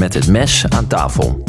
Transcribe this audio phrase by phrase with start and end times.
[0.00, 1.42] Met het mes aan tafel.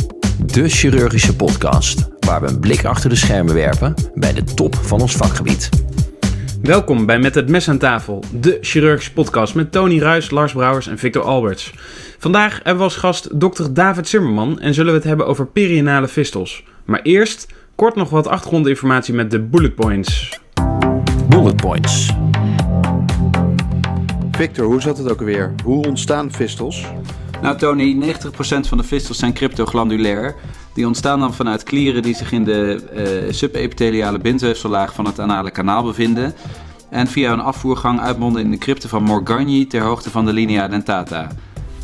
[0.46, 5.02] De chirurgische podcast waar we een blik achter de schermen werpen bij de top van
[5.02, 5.70] ons vakgebied.
[6.62, 10.88] Welkom bij Met het Mes aan tafel, de chirurgische podcast met Tony Ruis, Lars Brouwers
[10.88, 11.74] en Victor Alberts.
[12.18, 16.08] Vandaag hebben we als gast dokter David Zimmerman en zullen we het hebben over perianale
[16.08, 16.64] fistels.
[16.86, 20.40] Maar eerst kort nog wat achtergrondinformatie met de bullet points.
[21.30, 22.12] Bullet points.
[24.32, 25.54] Victor, hoe zat het ook alweer?
[25.64, 26.86] Hoe ontstaan fistels?
[27.42, 30.36] Nou Tony, 90% van de fistels zijn cryptoglandulair.
[30.74, 32.84] Die ontstaan dan vanuit klieren die zich in de
[33.28, 36.34] uh, subepitheliale bindweefsellaag van het anale kanaal bevinden.
[36.90, 40.68] En via een afvoergang uitmonden in de crypte van Morgagni ter hoogte van de linea
[40.68, 41.28] dentata.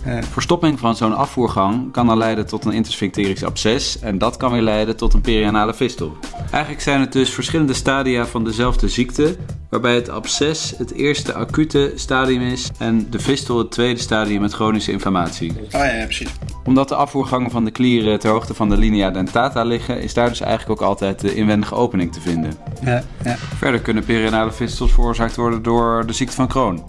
[0.08, 4.52] Uh, verstopping van zo'n afvoergang kan dan leiden tot een intersphincterisch absces en dat kan
[4.52, 6.18] weer leiden tot een perianale fistel.
[6.52, 9.36] Eigenlijk zijn het dus verschillende stadia van dezelfde ziekte,
[9.70, 14.54] waarbij het absces het eerste acute stadium is en de fistel het tweede stadium met
[14.54, 15.54] chronische inflammatie.
[15.72, 16.30] Ah ja, precies.
[16.64, 20.30] Omdat de afvoergangen van de klieren ter hoogte van de linea dentata liggen, is daar
[20.30, 22.54] dus eigenlijk ook altijd de inwendige opening te vinden.
[22.84, 23.36] Ja, ja.
[23.38, 26.84] Verder kunnen perianale fistels veroorzaakt worden door de ziekte van Crohn.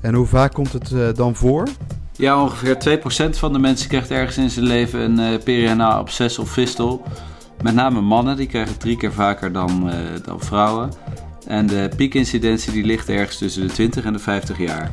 [0.00, 1.68] En hoe vaak komt het uh, dan voor?
[2.16, 3.00] Ja, ongeveer
[3.34, 7.02] 2% van de mensen krijgt ergens in zijn leven een uh, perianaal absces of fistel.
[7.62, 10.90] Met name mannen, die krijgen het drie keer vaker dan, uh, dan vrouwen.
[11.46, 14.90] En de piekincidentie die ligt ergens tussen de 20 en de 50 jaar.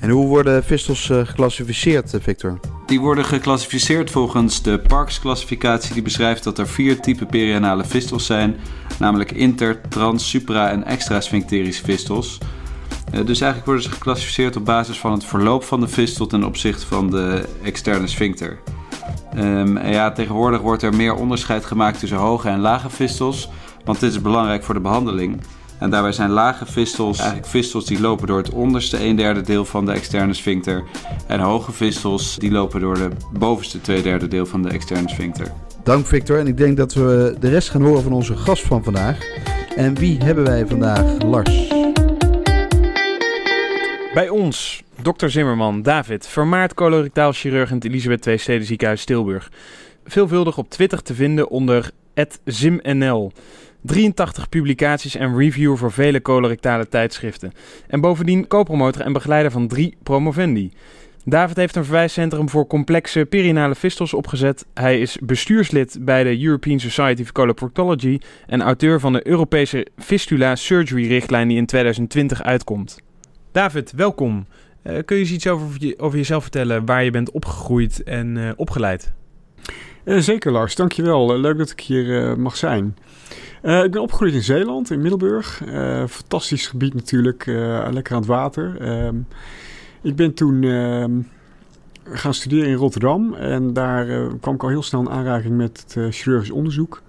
[0.00, 2.60] En hoe worden fistels uh, geclassificeerd, Victor?
[2.86, 8.56] Die worden geclassificeerd volgens de Parks-classificatie die beschrijft dat er vier typen perianale fistels zijn.
[8.98, 12.38] Namelijk inter, trans, supra en extrasphincterische fistels.
[13.14, 16.44] Uh, dus eigenlijk worden ze geclassificeerd op basis van het verloop van de fistel ten
[16.44, 18.58] opzichte van de externe sphincter.
[19.36, 23.50] Um, ja, tegenwoordig wordt er meer onderscheid gemaakt tussen hoge en lage fistels,
[23.84, 25.40] want dit is belangrijk voor de behandeling.
[25.78, 29.64] En daarbij zijn lage fistels eigenlijk fistels die lopen door het onderste 1 derde deel
[29.64, 30.84] van de externe sphincter.
[31.26, 35.52] En hoge fistels die lopen door de bovenste 2 derde deel van de externe sphincter.
[35.82, 36.38] Dank Victor.
[36.38, 39.18] En ik denk dat we de rest gaan horen van onze gast van vandaag.
[39.76, 41.22] En wie hebben wij vandaag?
[41.22, 41.83] Lars.
[44.14, 49.50] Bij ons, dokter Zimmerman, David, vermaard colorectaal chirurg in het Elisabeth II Steden Ziekenhuis Tilburg.
[50.04, 51.90] Veelvuldig op Twitter te vinden onder
[52.44, 53.32] @zimnl.
[53.80, 57.52] 83 publicaties en reviewer voor vele colorectale tijdschriften.
[57.86, 60.72] En bovendien co-promotor en begeleider van drie promovendi.
[61.24, 64.66] David heeft een verwijscentrum voor complexe perinale fistels opgezet.
[64.74, 70.56] Hij is bestuurslid bij de European Society of Coloproctology en auteur van de Europese Fistula
[70.56, 73.03] Surgery richtlijn die in 2020 uitkomt.
[73.54, 74.46] David, welkom.
[74.82, 78.50] Uh, kun je eens iets over, over jezelf vertellen, waar je bent opgegroeid en uh,
[78.56, 79.12] opgeleid?
[80.04, 81.38] Uh, zeker Lars, dankjewel.
[81.38, 82.96] leuk dat ik hier mag zijn.
[83.62, 85.62] ik ben opgegroeid in Zeeland, in Middelburg.
[86.08, 87.46] fantastisch gebied natuurlijk,
[87.90, 88.80] lekker aan het water.
[88.80, 89.16] Ehm,
[90.02, 91.12] ik ben toen ehm,
[92.04, 96.14] gaan studeren in Rotterdam en daar kwam ik al heel snel in aanraking met het
[96.14, 97.02] chirurgisch onderzoek.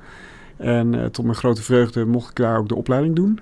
[0.58, 3.40] En tot mijn grote vreugde mocht ik daar ook de opleiding doen.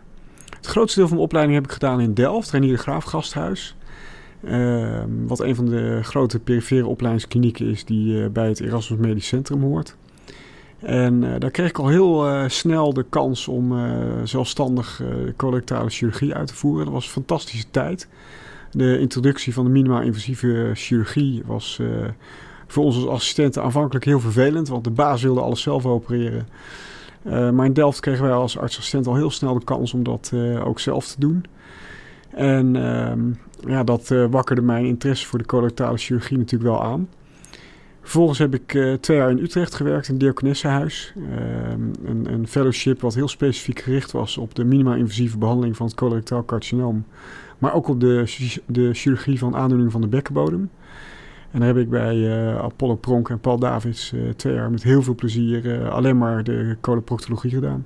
[0.63, 3.75] Het grootste deel van mijn opleiding heb ik gedaan in Delft, Renier de Graaf Gasthuis.
[4.41, 9.27] Uh, wat een van de grote perifere opleidingsklinieken is die uh, bij het Erasmus Medisch
[9.27, 9.95] Centrum hoort.
[10.79, 13.73] En uh, daar kreeg ik al heel eh, snel de kans om
[14.23, 15.01] zelfstandig
[15.35, 16.85] colorectale chirurgie uit te voeren.
[16.85, 18.07] Dat was een fantastische tijd.
[18.71, 21.79] De introductie van de minimaal invasieve chirurgie was
[22.67, 26.47] voor ons als assistenten aanvankelijk heel vervelend, want de baas wilde alles zelf opereren.
[27.25, 30.31] Uh, maar in Delft kregen wij als artsassistent al heel snel de kans om dat
[30.33, 31.45] uh, ook zelf te doen.
[32.29, 33.11] En uh,
[33.67, 37.09] ja, dat uh, wakkerde mijn interesse voor de colorectale chirurgie natuurlijk wel aan.
[38.01, 41.13] Vervolgens heb ik twee jaar in Utrecht gewerkt, in het Diakonessenhuis.
[41.15, 45.95] Ehm, een, een, fellowship wat heel specifiek gericht was op de minimaal-invasieve behandeling van het
[45.95, 47.05] colorectaal carcinoom.
[47.57, 48.23] Maar ook op de,
[48.65, 50.69] de chirurgie van aandoeningen van de bekkenbodem.
[51.53, 54.83] En daar heb ik bij uh, Apollo Pronk en Paul Davids uh, twee jaar met
[54.83, 57.85] heel veel plezier uh, alleen maar de coloproctologie gedaan.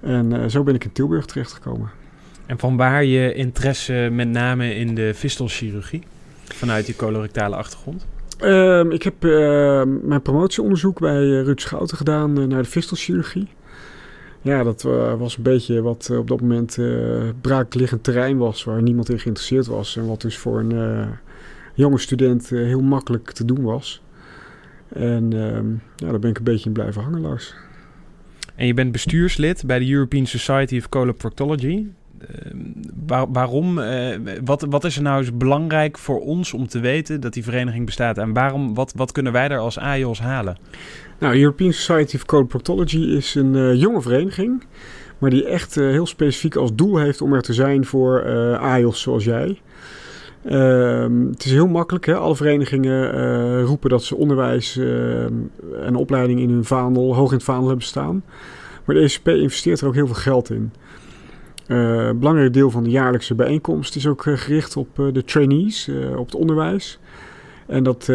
[0.00, 1.90] En zo ben ik in Tilburg terechtgekomen.
[2.46, 6.02] En van waar je interesse met name in de fistelchirurgie?
[6.44, 8.06] Vanuit je colorectale achtergrond?
[8.42, 13.48] Um, ik heb ehm, mijn promotieonderzoek bij Ruud Schouten gedaan naar de fistelchirurgie.
[14.42, 14.82] Ja, dat
[15.18, 16.78] was een beetje wat op dat moment
[17.40, 19.96] braakliggend terrein was, waar niemand in geïnteresseerd was.
[19.96, 21.08] En wat dus voor een
[21.76, 24.02] jonge student uh, heel makkelijk te doen was.
[24.88, 25.56] En uh,
[25.96, 27.54] ja, daar ben ik een beetje in blijven hangen, Lars.
[28.54, 31.86] En je bent bestuurslid bij de European Society of Coloproctology.
[32.20, 32.52] Uh,
[33.06, 33.78] waar, waarom?
[33.78, 37.44] Uh, wat, wat is er nou eens belangrijk voor ons om te weten dat die
[37.44, 38.18] vereniging bestaat?
[38.18, 40.56] En waarom, wat, wat kunnen wij daar als AIOS halen?
[41.18, 44.64] Nou, European Society of Coloproctology is een uh, jonge vereniging.
[45.18, 48.24] Maar die echt heel specifiek als doel heeft om er te zijn voor
[48.58, 49.60] AIOS zoals jij.
[50.46, 52.06] Ehm, het is heel makkelijk.
[52.06, 52.14] Hè?
[52.14, 55.32] Alle verenigingen eh, roepen dat ze onderwijs ehm,
[55.82, 58.24] en opleiding in hun vaandel, hoog in het vaandel hebben staan.
[58.84, 60.72] Maar de ECP investeert er ook heel veel geld in.
[61.66, 66.34] Een belangrijk deel van de jaarlijkse bijeenkomst is ook gericht op de trainees, op het
[66.34, 66.98] onderwijs.
[67.66, 68.08] En dat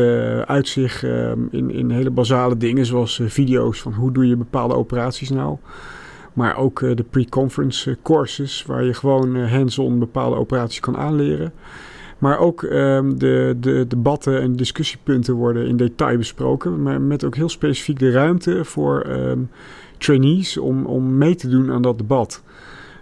[0.45, 4.75] uit zich ehm, in, in hele basale dingen, zoals video's van hoe doe je bepaalde
[4.75, 5.57] operaties nou.
[6.33, 11.53] Maar ook de pre-conference courses, waar je gewoon hands-on bepaalde operaties kan aanleren.
[12.21, 16.81] Maar ook um, de, de debatten en discussiepunten worden in detail besproken.
[16.81, 19.49] Maar met ook heel specifiek de ruimte voor um,
[19.97, 22.43] trainees om, om mee te doen aan dat debat.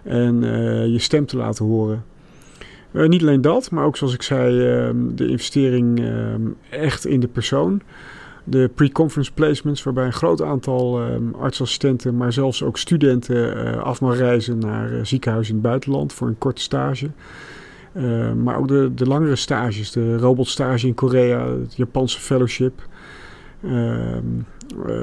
[0.02, 2.04] En uh, je stem te laten horen.
[2.92, 6.04] Uh, niet alleen dat, maar ook zoals ik zei, um, de investering
[6.70, 7.82] echt in de persoon.
[8.44, 11.00] De pre-conference placements, waarbij een groot aantal
[11.38, 16.28] artsassistenten, maar zelfs ook studenten uh, af mag reizen naar ziekenhuizen in het buitenland voor
[16.28, 17.10] een korte stage.
[17.92, 22.88] Uh, maar ook de, de langere stages, de robotstage in Korea, het Japanse fellowship.
[23.60, 24.16] Uh,
[24.86, 24.96] uh,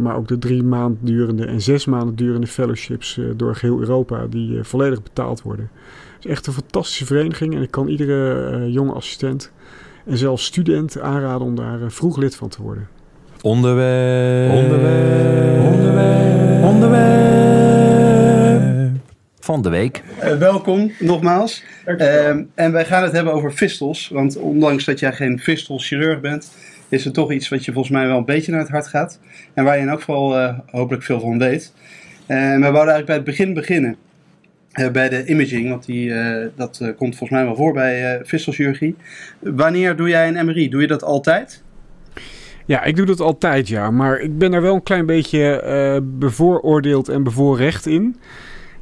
[0.00, 4.62] maar ook de drie maanden durende en zes maanden durende fellowships door geheel Europa, die
[4.62, 5.70] volledig betaald worden.
[6.14, 9.52] Het is echt een fantastische vereniging en ik kan iedere jonge assistent
[10.04, 12.88] en zelfs student aanraden om daar vroeg lid van te worden.
[13.42, 14.52] Onderwerp.
[14.52, 15.72] Onderwerp.
[15.72, 16.64] Onderwerp.
[16.64, 17.53] Onderwerp.
[19.44, 20.02] Van de week.
[20.22, 21.64] Uh, welkom nogmaals.
[21.86, 24.08] Uh, en wij gaan het hebben over fistels.
[24.08, 26.52] Want ondanks dat jij geen fistelchirurg bent,
[26.88, 29.20] is het toch iets wat je volgens mij wel een beetje naar het hart gaat.
[29.54, 31.72] En waar je in elk geval uh, hopelijk veel van weet.
[32.26, 33.96] En we wouden eigenlijk bij het begin beginnen.
[34.92, 36.12] bij de imaging, want die,
[36.56, 38.96] dat komt volgens mij wel voor bij fistelchirurgie.
[39.38, 40.68] Wanneer doe jij een MRI?
[40.68, 41.62] Doe je dat altijd?
[42.66, 43.90] Ja, ik doe dat altijd, ja.
[43.90, 48.16] Maar ik ben daar wel een klein beetje bevooroordeeld en bevoorrecht in.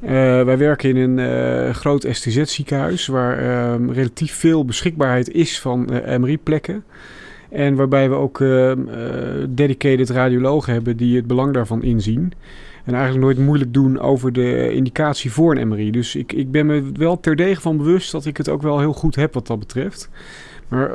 [0.03, 0.09] Uh,
[0.43, 5.89] wij werken in een uh, groot STZ-ziekenhuis waar uh, relatief veel beschikbaarheid is van
[6.19, 6.85] MRI-plekken.
[7.51, 8.39] En waarbij we ook
[9.49, 12.33] dedicated radiologen hebben die het belang daarvan inzien.
[12.85, 15.91] En eigenlijk nooit moeilijk doen over de indicatie voor een MRI.
[15.91, 18.93] Dus ik, ik ben me wel terdege van bewust dat ik het ook wel heel
[18.93, 20.11] goed heb wat dat betreft.
[20.69, 20.91] Maar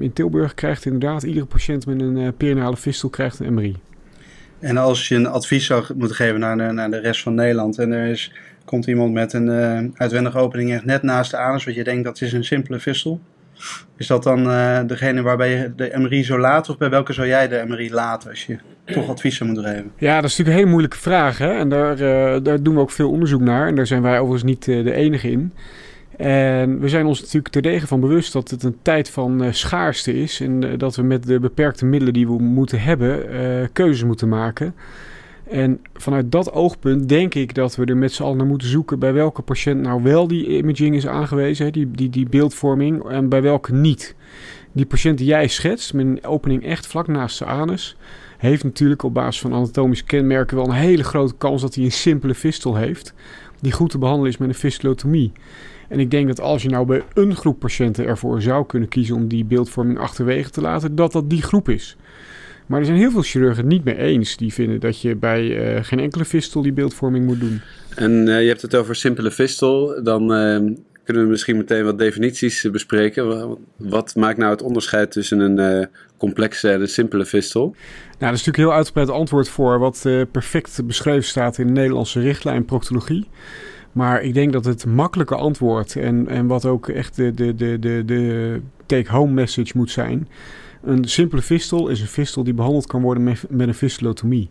[0.00, 3.76] in Tilburg krijgt inderdaad iedere patiënt met een perinale fistel krijgt een MRI.
[4.64, 7.78] En als je een advies zou moeten geven naar de, naar de rest van Nederland
[7.78, 8.32] en er is,
[8.64, 12.04] komt iemand met een uh, uitwendige opening echt net naast de anus, wat je denkt
[12.04, 13.20] dat is een simpele fistel.
[13.96, 17.26] Is dat dan uh, degene waarbij je de MRI zou laten of bij welke zou
[17.26, 19.90] jij de MRI laten als je toch advies zou moeten geven?
[19.98, 21.52] Ja, dat is natuurlijk een hele moeilijke vraag hè?
[21.52, 24.50] en daar, uh, daar doen we ook veel onderzoek naar en daar zijn wij overigens
[24.50, 25.52] niet de enige in.
[26.16, 30.14] En we zijn ons natuurlijk terdege van bewust dat het een tijd van uh, schaarste
[30.14, 30.40] is.
[30.40, 34.28] En uh, dat we met de beperkte middelen die we moeten hebben, uh, keuzes moeten
[34.28, 34.74] maken.
[35.50, 38.98] En vanuit dat oogpunt denk ik dat we er met z'n allen naar moeten zoeken
[38.98, 43.42] bij welke patiënt nou wel die imaging is aangewezen, die, die, die beeldvorming, en bij
[43.42, 44.14] welke niet.
[44.72, 47.96] Die patiënt die jij schetst, met een opening echt vlak naast de anus,
[48.38, 51.92] heeft natuurlijk op basis van anatomische kenmerken wel een hele grote kans dat hij een
[51.92, 53.14] simpele fistel heeft,
[53.60, 55.32] die goed te behandelen is met een fistulotomie.
[55.94, 59.16] En ik denk dat als je nou bij een groep patiënten ervoor zou kunnen kiezen
[59.16, 61.96] om die beeldvorming achterwege te laten, dat dat die groep is.
[62.66, 64.36] Maar er zijn heel veel chirurgen het niet mee eens.
[64.36, 67.60] Die vinden dat je bij uh, geen enkele fistel die beeldvorming moet doen.
[67.94, 70.02] En uh, je hebt het over simpele fistel.
[70.02, 70.72] Dan uh,
[71.04, 73.56] kunnen we misschien meteen wat definities bespreken.
[73.76, 77.62] Wat maakt nou het onderscheid tussen een complexe en een simpele fistel?
[77.62, 77.74] Nou,
[78.18, 82.20] dat is natuurlijk een heel uitgebreid antwoord voor wat perfect beschreven staat in de Nederlandse
[82.20, 83.28] richtlijn proctologie.
[83.94, 87.78] Maar ik denk dat het makkelijke antwoord en, en wat ook echt de, de, de,
[87.78, 90.28] de, de take-home message moet zijn.
[90.82, 94.50] Een simpele fistel is een fistel die behandeld kan worden met, met een fistulotomie.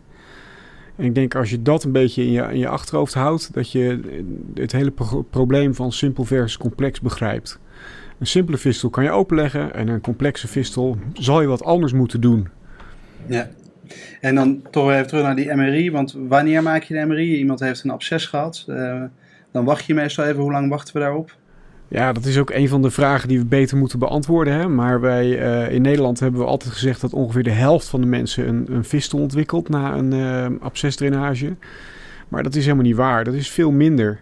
[0.96, 3.72] En ik denk als je dat een beetje in je, in je achterhoofd houdt, dat
[3.72, 4.00] je
[4.54, 7.58] het hele pro probleem van simpel versus complex begrijpt.
[8.18, 12.20] Een simpele fistel kan je openleggen en een complexe fistel zal je wat anders moeten
[12.20, 12.48] doen.
[13.26, 13.48] Ja,
[14.20, 17.36] en dan toch even terug naar die MRI, want wanneer maak je de MRI?
[17.36, 18.64] Iemand heeft een absces gehad.
[18.68, 19.02] Uh,
[19.54, 20.42] dan wacht je meestal even.
[20.42, 21.36] Hoe lang wachten we daarop?
[21.88, 24.54] Ja, dat is ook een van de vragen die we beter moeten beantwoorden.
[24.54, 24.68] Hè?
[24.68, 28.06] Maar wij uh, in Nederland hebben we altijd gezegd dat ongeveer de helft van de
[28.06, 31.54] mensen een, een fistel ontwikkelt na een uh, abscesdrainage.
[32.28, 33.24] Maar dat is helemaal niet waar.
[33.24, 34.20] Dat is veel minder.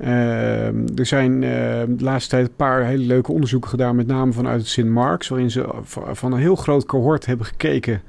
[0.00, 0.66] Uh,
[0.98, 4.68] er zijn de laatste tijd een paar hele leuke onderzoeken gedaan, met name vanuit het
[4.68, 5.68] Sint Marks, waarin ze
[6.12, 8.02] van een heel groot cohort hebben gekeken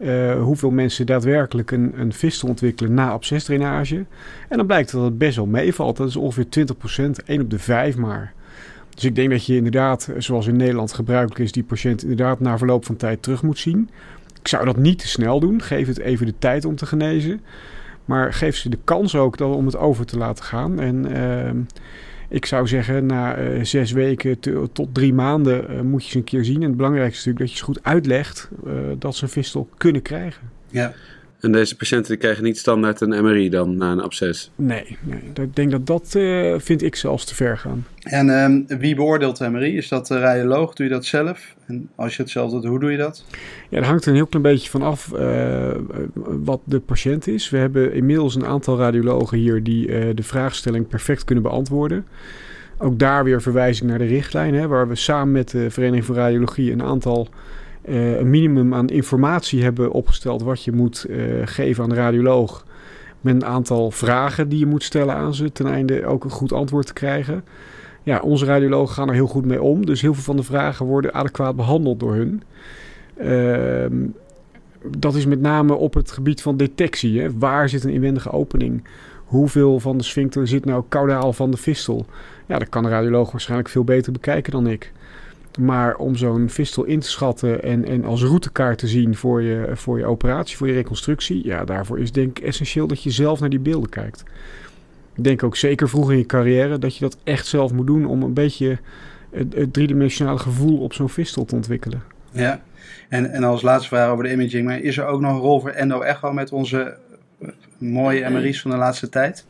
[0.00, 4.04] uh, hoeveel mensen daadwerkelijk een, een fistel ontwikkelen na abscesdrainage.
[4.48, 5.96] En dan blijkt dat het best wel meevalt.
[5.96, 6.66] Dat is ongeveer
[7.20, 8.32] 20%, 1 op de 5 maar.
[8.94, 12.58] Dus ik denk dat je inderdaad, zoals in Nederland gebruikelijk is, die patiënt inderdaad na
[12.58, 13.90] verloop van tijd terug moet zien.
[14.40, 15.62] Ik zou dat niet te snel doen.
[15.62, 17.40] Geef het even de tijd om te genezen.
[18.04, 20.80] Maar geef ze de kans ook om het over te laten gaan.
[20.80, 21.50] En uh,
[22.32, 24.40] Ik zou zeggen, na zes weken
[24.72, 26.62] tot drie maanden moet je ze een keer zien.
[26.62, 28.48] En het belangrijkste is natuurlijk dat je ze goed uitlegt
[28.98, 30.42] dat ze een fistel kunnen krijgen.
[30.68, 30.92] Ja.
[31.40, 34.50] En deze patiënten krijgen niet standaard een MRI dan na een absces?
[34.56, 35.20] Nee, nee.
[35.34, 37.86] ik denk dat dat uh, vind ik zelfs te ver gaan.
[38.02, 38.26] En
[38.70, 39.76] uh, wie beoordeelt de MRI?
[39.76, 40.74] Is dat de radioloog?
[40.74, 41.54] Doe je dat zelf?
[41.66, 43.24] En als je het zelf doet, hoe doe je dat?
[43.68, 45.70] Ja, daar hangt er een heel klein beetje van af uh,
[46.24, 47.50] wat de patiënt is.
[47.50, 52.06] We hebben inmiddels een aantal radiologen hier die uh, de vraagstelling perfect kunnen beantwoorden.
[52.78, 56.14] Ook daar weer verwijzing naar de richtlijn, hè, waar we samen met de Vereniging voor
[56.14, 57.28] Radiologie een aantal
[57.84, 62.66] uh, een minimum aan informatie hebben opgesteld wat je moet uh, geven aan de radioloog.
[63.20, 66.52] Met een aantal vragen die je moet stellen aan ze, ten einde ook een goed
[66.52, 67.44] antwoord te krijgen.
[68.02, 70.86] Ja, onze radiologen gaan er heel goed mee om, dus heel veel van de vragen
[70.86, 72.42] worden adequaat behandeld door hun.
[73.22, 74.08] Uh,
[74.98, 77.20] dat is met name op het gebied van detectie.
[77.20, 77.38] Hè.
[77.38, 78.84] Waar zit een inwendige opening?
[79.24, 82.06] Hoeveel van de sphincter zit nou kaudaal van de fistel?
[82.46, 84.92] Ja, dat kan de radioloog waarschijnlijk veel beter bekijken dan ik.
[85.58, 89.70] Maar om zo'n fistel in te schatten en, en als routekaart te zien voor je,
[89.72, 93.40] voor je operatie, voor je reconstructie, ja, daarvoor is denk ik essentieel dat je zelf
[93.40, 94.22] naar die beelden kijkt.
[95.14, 98.06] Ik denk ook zeker vroeg in je carrière dat je dat echt zelf moet doen
[98.06, 98.78] om een beetje
[99.30, 102.02] het, het driedimensionale gevoel op zo'n fistel te ontwikkelen.
[102.30, 102.62] Ja,
[103.08, 105.60] en, en als laatste vraag over de imaging, maar is er ook nog een rol
[105.60, 106.96] voor endo-echo met onze
[107.40, 109.44] eh, mooie MRI's van de laatste tijd?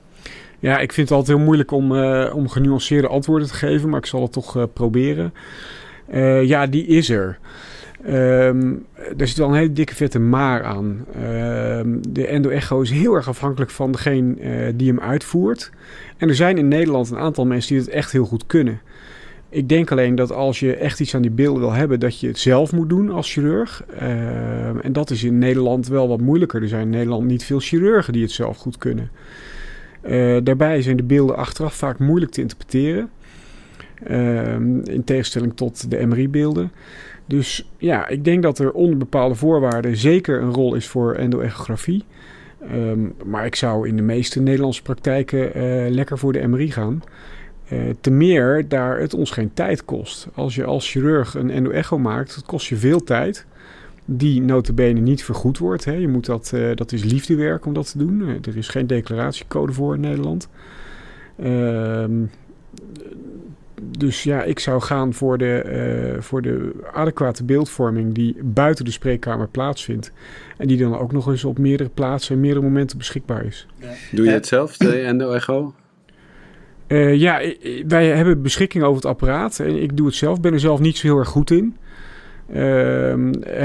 [0.59, 3.99] Ja, ik vind het altijd heel moeilijk om, uh, om genuanceerde antwoorden te geven, maar
[3.99, 5.33] ik zal het toch uh, proberen.
[6.14, 7.38] Uh, ja, die is er.
[8.08, 8.86] Um,
[9.18, 11.04] er zit wel een hele dikke vette maar aan.
[11.16, 11.22] Uh,
[12.08, 15.70] de endo-echo is heel erg afhankelijk van degene uh, die hem uitvoert.
[16.16, 18.80] En er zijn in Nederland een aantal mensen die het echt heel goed kunnen.
[19.48, 22.26] Ik denk alleen dat als je echt iets aan die beelden wil hebben, dat je
[22.26, 23.84] het zelf moet doen als chirurg.
[23.98, 26.62] Ehm, en dat is in Nederland wel wat moeilijker.
[26.62, 29.10] Er zijn in Nederland niet veel chirurgen die het zelf goed kunnen.
[30.00, 33.10] Eh, daarbij zijn de beelden achteraf vaak moeilijk te interpreteren.
[34.04, 36.71] Ehm, in tegenstelling tot de MRI-beelden.
[37.26, 42.04] Dus ja, ik denk dat er onder bepaalde voorwaarden zeker een rol is voor endoechografie.
[42.73, 47.02] Um, maar ik zou in de meeste Nederlandse praktijken uh, lekker voor de MRI gaan.
[47.73, 50.28] Uh, te meer daar het ons geen tijd kost.
[50.35, 53.47] Als je als chirurg een endoecho maakt, dat kost je veel tijd.
[54.04, 55.85] Die notabene niet vergoed wordt.
[55.85, 55.92] Hè.
[55.92, 58.21] Je moet dat, uh, dat is liefdewerk om dat te doen.
[58.42, 60.49] er is geen declaratiecode voor in Nederland.
[63.80, 68.84] Ehm dus ja, ik zou gaan voor de, uh, voor de adequate beeldvorming die buiten
[68.84, 70.12] de spreekkamer plaatsvindt.
[70.56, 73.66] En die dan ook nog eens op meerdere plaatsen en meerdere momenten beschikbaar is.
[74.12, 75.75] Doe je het zelf, de endo-echo?
[76.88, 77.40] Uh, ja,
[77.87, 79.58] wij hebben beschikking over het apparaat.
[79.58, 81.76] En ik doe het zelf, ben er zelf niet zo heel erg goed in.
[82.54, 83.12] Uh,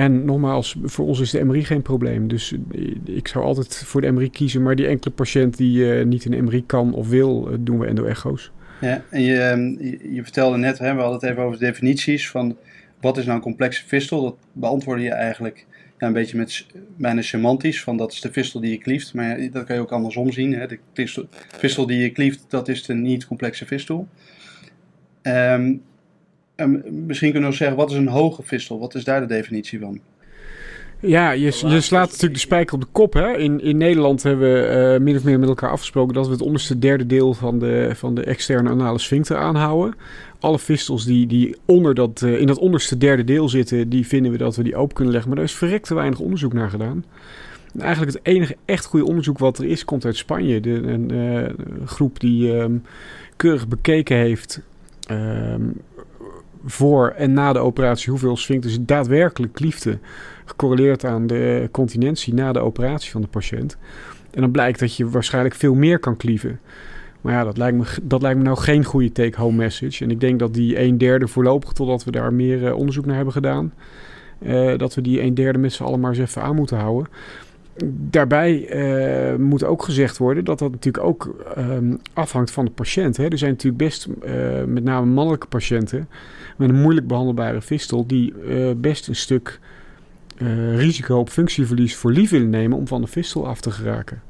[0.03, 2.27] en nogmaals, voor ons is de MRI geen probleem.
[2.27, 2.55] Dus
[3.03, 4.61] ik zou altijd voor de MRI kiezen.
[4.61, 8.51] Maar die enkele patiënt die uh, niet een MRI kan of wil, doen we endo-echo's.
[8.81, 11.65] Ja, en je, ehm, je, je vertelde net, hè, we hadden het even over de
[11.65, 12.57] definities van
[13.01, 14.21] wat is nou een complexe fistel.
[14.21, 15.65] Dat beantwoordde je eigenlijk
[15.99, 16.65] ja, een beetje met
[16.97, 19.13] bijna semantisch, van dat is de fistel die je klieft.
[19.13, 20.53] Maar dat kan je ook andersom zien.
[20.53, 20.67] Hè.
[20.67, 20.79] De
[21.57, 24.07] fistel die je klieft, dat is de niet-complexe fistel.
[25.21, 25.81] Um,
[26.89, 28.79] misschien kunnen we zeggen, wat is een hoge fistel?
[28.79, 30.01] Wat is daar de definitie van?
[31.05, 33.13] Ja, je, je slaat natuurlijk de spijker op de kop.
[33.13, 33.37] Hè?
[33.37, 36.41] In, in Nederland hebben we uh, min of meer met elkaar afgesproken dat we het
[36.41, 39.95] onderste derde deel van de, van de externe anale sphincter aanhouden.
[40.39, 44.31] Alle fistels die, die onder dat, uh, in dat onderste derde deel zitten, die vinden
[44.31, 45.31] we dat we die open kunnen leggen.
[45.31, 47.05] Maar daar is verrekt te weinig onderzoek naar gedaan.
[47.73, 50.59] En eigenlijk het enige echt goede onderzoek wat er is, komt uit Spanje.
[50.59, 51.49] De, een uh,
[51.85, 52.83] groep die um,
[53.35, 54.61] keurig bekeken heeft
[55.11, 55.73] um,
[56.65, 60.01] voor en na de operatie hoeveel sphincters daadwerkelijk kliefden
[60.45, 63.77] gecorreleerd aan de continentie na de operatie van de patiënt.
[64.31, 66.59] En dan blijkt dat je waarschijnlijk veel meer kan klieven.
[67.21, 70.03] Maar ja, dat lijkt me, dat lijkt me nou geen goede take-home message.
[70.03, 73.15] En ik denk dat die een derde voorlopig, totdat we daar meer uh, onderzoek naar
[73.15, 73.73] hebben gedaan,
[74.39, 77.11] uh, dat we die een derde met z'n allen maar eens even aan moeten houden.
[78.09, 78.75] Daarbij
[79.31, 83.17] uh, moet ook gezegd worden dat dat natuurlijk ook um, afhangt van de patiënt.
[83.17, 83.27] Hè.
[83.27, 84.07] Er zijn natuurlijk best
[84.67, 86.09] met name mannelijke patiënten
[86.57, 88.33] met een moeilijk behandelbare fistel die
[88.77, 89.59] best een stuk
[90.37, 94.21] uh, risico op functieverlies voor lief willen nemen om van de fistel af te geraken.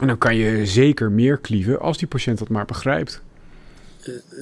[0.00, 3.22] En dan kan je zeker meer klieven als die patiënt dat maar begrijpt.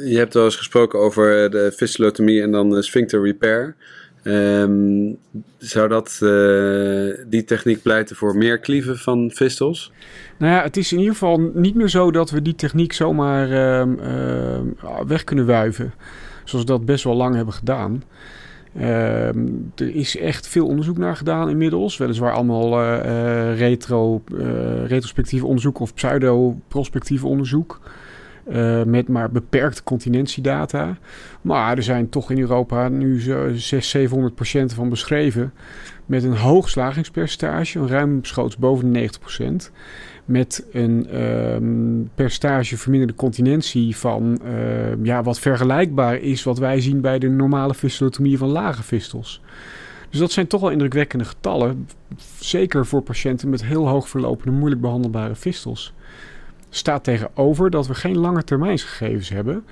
[0.04, 3.76] Je hebt al eens gesproken over de fistulotomie en dan de sphincter repair.
[4.24, 5.18] Um,
[5.58, 9.92] zou dat, uh, die techniek pleiten voor meer klieven van fistels?
[10.38, 13.50] Nou ja, het is in ieder geval niet meer zo dat we die techniek zomaar
[13.50, 15.92] uh, uh, weg kunnen wuiven.
[16.44, 18.02] Zoals we dat best wel lang hebben gedaan.
[18.76, 19.26] Uh,
[19.74, 21.96] er is echt veel onderzoek naar gedaan inmiddels.
[21.96, 24.22] Weliswaar allemaal uh, uh, retro,
[24.86, 27.80] retrospectief onderzoek of pseudo-prospectief onderzoek.
[28.86, 30.98] Met maar beperkte continentiedata.
[31.40, 35.52] Maar er zijn toch in Europa nu zo 600, 700 patiënten van beschreven.
[36.06, 39.70] Met een hoog slagingspercentage, ruimschoots boven de 90 procent.
[40.28, 47.00] Met een um, percentage verminderde continentie van uh, ja, wat vergelijkbaar is wat wij zien
[47.00, 49.40] bij de normale fistulotomie van lage fistels.
[50.10, 51.88] Dus dat zijn toch wel indrukwekkende getallen.
[52.38, 55.92] Zeker voor patiënten met heel hoog verlopende, moeilijk behandelbare fistels.
[56.68, 59.64] Staat tegenover dat we geen lange termijnsgegevens hebben.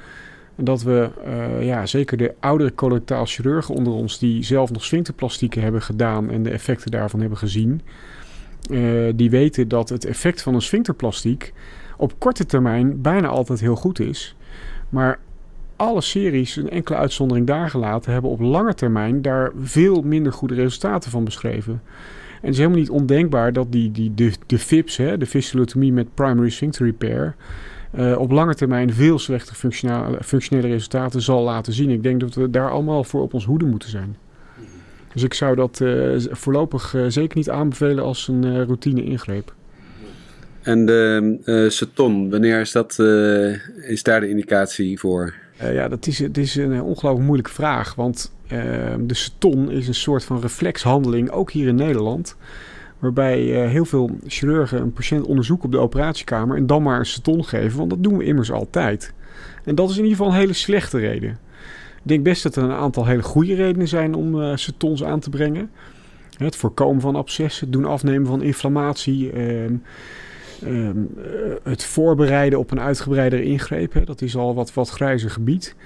[0.57, 4.85] En dat we, uh, ja, zeker de oudere colorectaal chirurgen onder ons, die zelf nog
[4.85, 7.81] sphincterplastieken hebben gedaan en de effecten daarvan hebben gezien,
[8.71, 11.53] uh, die weten dat het effect van een sphincterplastiek
[11.97, 14.37] op korte termijn bijna altijd heel goed is.
[14.89, 15.19] Maar
[15.77, 20.55] alle series, een enkele uitzondering daar gelaten, hebben op lange termijn daar veel minder goede
[20.55, 21.73] resultaten van beschreven.
[21.73, 25.93] En het is helemaal niet ondenkbaar dat die, die, de, de FIPS, hè, de fistulotomie
[25.93, 27.35] met primary sphincter repair,
[27.99, 31.91] uh, op lange termijn veel slechte functionele, functionele resultaten zal laten zien.
[31.91, 34.17] Ik denk dat we daar allemaal voor op ons hoede moeten zijn.
[35.17, 39.55] Dus ik zou dat uh, voorlopig uh, zeker niet aanbevelen als een routine ingreep.
[40.63, 42.99] En de ceton, wanneer is, dat,
[43.89, 45.35] is daar de indicatie voor?
[45.63, 47.95] Uh, ja, dat is, het is een ongelooflijk moeilijke vraag.
[47.95, 48.33] Want
[48.99, 52.37] de ceton is een soort van reflexhandeling, ook hier in Nederland.
[52.99, 57.45] Waarbij heel veel chirurgen een patiënt onderzoeken op de operatiekamer en dan maar een ceton
[57.45, 57.79] geven.
[57.79, 59.13] Want dat doen we immers altijd.
[59.65, 61.39] En dat is in ieder geval een hele slechte reden.
[62.07, 65.31] Ik denk best dat er een aantal hele goede redenen zijn om cetons aan te
[65.31, 65.71] brengen.
[66.37, 69.33] Het voorkomen van abscessen, het doen afnemen van inflammatie.
[69.33, 69.75] Ehm,
[70.65, 71.11] Um,
[71.63, 75.77] het voorbereiden op een uitgebreidere ingreep, dat is al wat, wat grijzer gebied.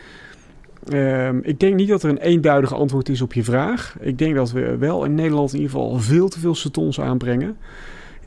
[0.93, 3.97] Um, ik denk niet dat er een eenduidig antwoord is op je vraag.
[4.01, 7.57] Ik denk dat we wel in Nederland in ieder geval veel te veel cetons aanbrengen.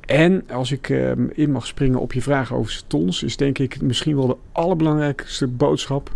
[0.06, 0.90] En als ik
[1.34, 5.48] in mag springen op je vraag over cetons, is denk ik misschien wel de allerbelangrijkste
[5.48, 6.12] boodschap.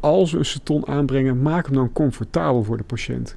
[0.00, 3.36] Als we een ceton aanbrengen, maak hem dan comfortabel voor de patiënt.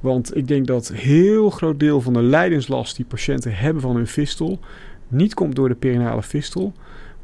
[0.00, 4.06] Want ik denk dat heel groot deel van de lijdenslast die patiënten hebben van hun
[4.06, 4.58] fistel
[5.08, 6.72] niet komt door de perinale fistel,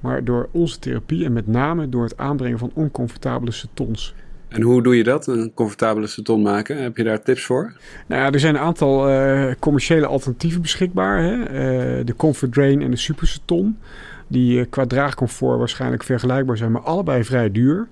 [0.00, 4.14] maar door onze therapie en met name door het aanbrengen van oncomfortabele cetons.
[4.48, 6.82] En hoe doe je dat, een comfortabele ceton maken?
[6.82, 7.76] Heb je daar tips voor?
[8.06, 11.22] Nou ja, er zijn een aantal uh, commerciële alternatieven beschikbaar.
[11.22, 11.38] Hè?
[11.38, 13.78] Uh, de Comfort Drain en de Superceton.
[14.28, 17.88] Die uh, qua draagcomfort waarschijnlijk vergelijkbaar zijn, maar allebei vrij duur.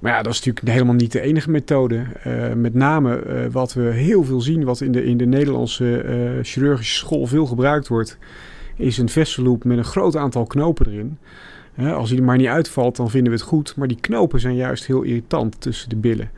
[0.00, 2.02] Maar ja, dat is natuurlijk helemaal niet de enige methode.
[2.56, 7.26] met name wat we heel veel zien, wat in de, in de Nederlandse chirurgische school
[7.26, 8.18] veel gebruikt wordt,
[8.76, 11.18] is een vesselloop met een groot aantal knopen erin.
[11.92, 13.76] als die er maar niet uitvalt, dan vinden we het goed.
[13.76, 16.30] Maar die knopen zijn juist heel irritant tussen de billen.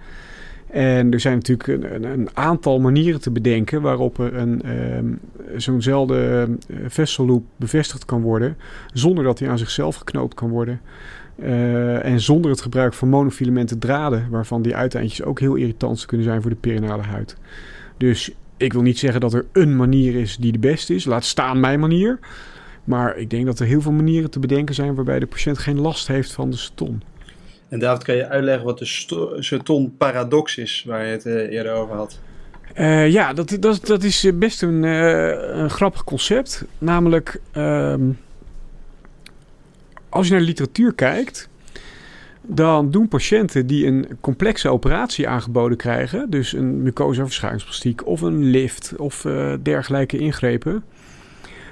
[0.72, 4.62] En er zijn natuurlijk een, een, aantal manieren te bedenken waarop er een,
[4.96, 5.20] um,
[5.57, 6.48] zo'nzelfde
[6.87, 8.57] vesselloop bevestigd kan worden,
[8.92, 10.81] zonder dat hij aan zichzelf geknoopt kan worden.
[11.36, 16.26] Uh, en zonder het gebruik van monofilamenten draden, waarvan die uiteindjes ook heel irritant kunnen
[16.26, 17.36] zijn voor de perinale huid.
[17.96, 21.04] Dus ik wil niet zeggen dat er een manier is die de beste is.
[21.04, 22.18] Laat staan mijn manier.
[22.84, 25.80] Maar ik denk dat er heel veel manieren te bedenken zijn waarbij de patiënt geen
[25.80, 27.02] last heeft van de ceton.
[27.68, 31.96] En David, kan je uitleggen wat de ceton-paradox is, waar je het uh, eerder over
[31.96, 32.20] had?
[32.78, 36.64] Uh, ja, dat, dat, dat is best een, uh, een grappig concept.
[36.78, 37.94] Namelijk, uh,
[40.12, 41.48] als je naar de literatuur kijkt,
[42.42, 48.44] dan doen patiënten die een complexe operatie aangeboden krijgen, dus een mucosa verschuivingsplastiek of een
[48.44, 50.85] lift of uh, dergelijke ingrepen,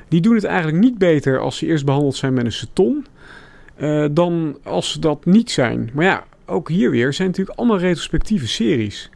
[0.09, 3.07] die doen het eigenlijk niet beter als ze eerst behandeld zijn met een ceton,
[3.81, 5.91] uh, dan als ze dat niet zijn.
[5.95, 9.11] Maar ja, ook hier weer zijn natuurlijk allemaal retrospectieve series.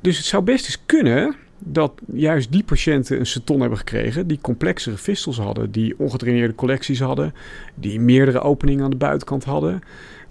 [0.00, 4.38] Dus het zou best eens kunnen dat juist die patiënten een ceton hebben gekregen die
[4.40, 7.34] complexere fistels hadden, die ongedraineerde collecties hadden,
[7.74, 9.80] die meerdere openingen aan de buitenkant hadden.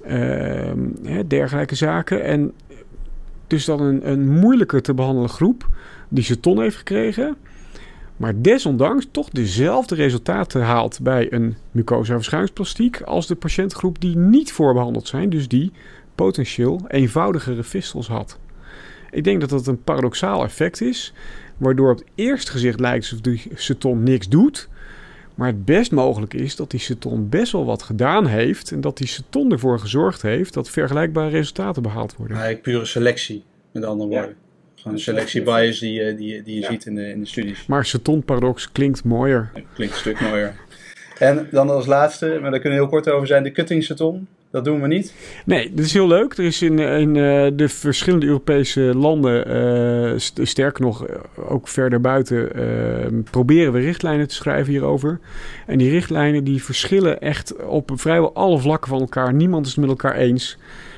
[0.07, 2.23] Uh, dergelijke zaken.
[2.23, 2.51] En
[3.47, 5.67] dus dan een, een moeilijker te behandelen groep
[6.09, 7.35] die ze ton heeft gekregen.
[8.17, 14.51] Maar desondanks toch dezelfde resultaten haalt bij een mucosa verschuivingsplastiek als de patiëntgroep die niet
[14.51, 15.29] voorbehandeld zijn.
[15.29, 15.71] Dus die
[16.15, 18.39] potentieel eenvoudigere fistels had.
[19.13, 21.13] Ik denk dat dat een paradoxaal effect is.
[21.57, 24.69] Waardoor op het eerste gezicht lijkt alsof die ceton niks doet.
[25.35, 28.71] Maar het best mogelijk is dat die ceton best wel wat gedaan heeft.
[28.71, 32.37] En dat die ceton ervoor gezorgd heeft dat vergelijkbare resultaten behaald worden.
[32.37, 34.29] Eigenlijk pure selectie, met andere woorden.
[34.29, 34.35] Ja.
[34.75, 36.69] Gewoon een selectiebias die, eh, die, die je ja.
[36.71, 37.65] ziet in de, in de studies.
[37.65, 39.51] Maar ceton-paradox klinkt mooier.
[39.73, 40.55] Klinkt een stuk mooier.
[41.19, 44.27] En dan als laatste, maar daar kunnen we heel kort over zijn, de cutting ceton.
[44.53, 45.13] Dat doen we niet.
[45.45, 46.37] Nee, dat is heel leuk.
[46.37, 49.47] Er is in, in uh, de verschillende Europese landen,
[50.11, 51.05] uh, st sterker nog,
[51.49, 52.49] ook verder buiten,
[53.31, 55.19] proberen we richtlijnen te schrijven hierover.
[55.65, 59.33] En die richtlijnen die verschillen echt op vrijwel alle vlakken van elkaar.
[59.33, 60.57] Niemand is het met elkaar eens.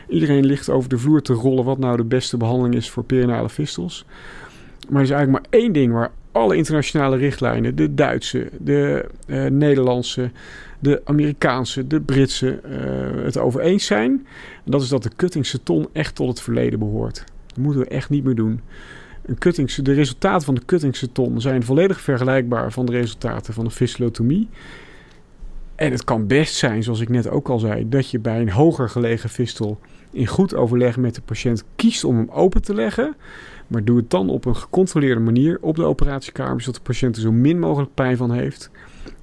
[0.10, 3.50] Iedereen ligt over de vloer te rollen wat nou de beste behandeling is voor perinale
[3.50, 4.06] fistels.
[4.89, 9.06] Maar er is eigenlijk maar één ding waar alle internationale richtlijnen, de Duitse, de
[9.50, 10.32] Nederlandse,
[10.80, 14.28] de Amerikaanse, de Britse, uh, het over eens zijn.
[14.64, 17.24] Dat is dat de cuttingseton echt tot het verleden behoort.
[17.48, 18.62] Dat moeten we echt niet meer doen.
[19.26, 24.50] Een de resultaten van de cuttingseton zijn volledig vergelijkbaar van de resultaten van een fistulotomie.
[25.76, 28.50] En het kan best zijn, zoals ik net ook al zei, dat je bij een
[28.50, 29.80] hoger gelegen fistel
[30.12, 33.16] in goed overleg met de patiënt kiest om hem open te leggen.
[33.68, 37.22] Maar doe het dan op een gecontroleerde manier op de operatiekamer, zodat de patiënt er
[37.22, 38.70] zo min mogelijk pijn van heeft.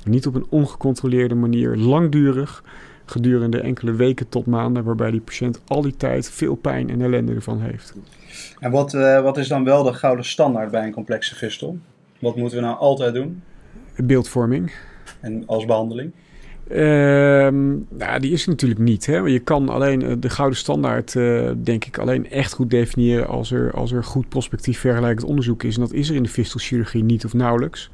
[0.04, 2.64] Niet op een ongecontroleerde manier, langdurig,
[3.04, 7.34] gedurende enkele weken tot maanden, waarbij die patiënt al die tijd veel pijn en ellende
[7.34, 7.94] ervan heeft.
[8.58, 11.78] En wat, uh, wat is dan wel de gouden standaard bij een complexe fistel?
[12.18, 13.42] Wat moeten we nou altijd doen?
[13.96, 14.72] Beeldvorming.
[15.20, 16.12] En als behandeling?
[16.68, 19.06] Ehm, nou, die is er natuurlijk niet.
[19.06, 19.16] Hè?
[19.16, 23.52] Je kan alleen uh, de gouden standaard, uh, denk ik, alleen echt goed definiëren als
[23.52, 25.74] er, als er goed prospectief vergelijkend onderzoek is.
[25.74, 27.90] En dat is er in de fistelchirurgie niet of nauwelijks.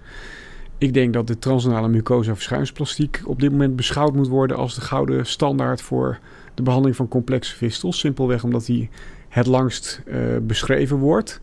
[0.79, 4.81] Ik denk dat de transnale mucosa verschuivingsplastiek op dit moment beschouwd moet worden als de
[4.81, 6.19] gouden standaard voor
[6.55, 7.99] de behandeling van complexe fistels.
[7.99, 8.89] Simpelweg omdat die
[9.29, 11.41] het langst uh, beschreven wordt.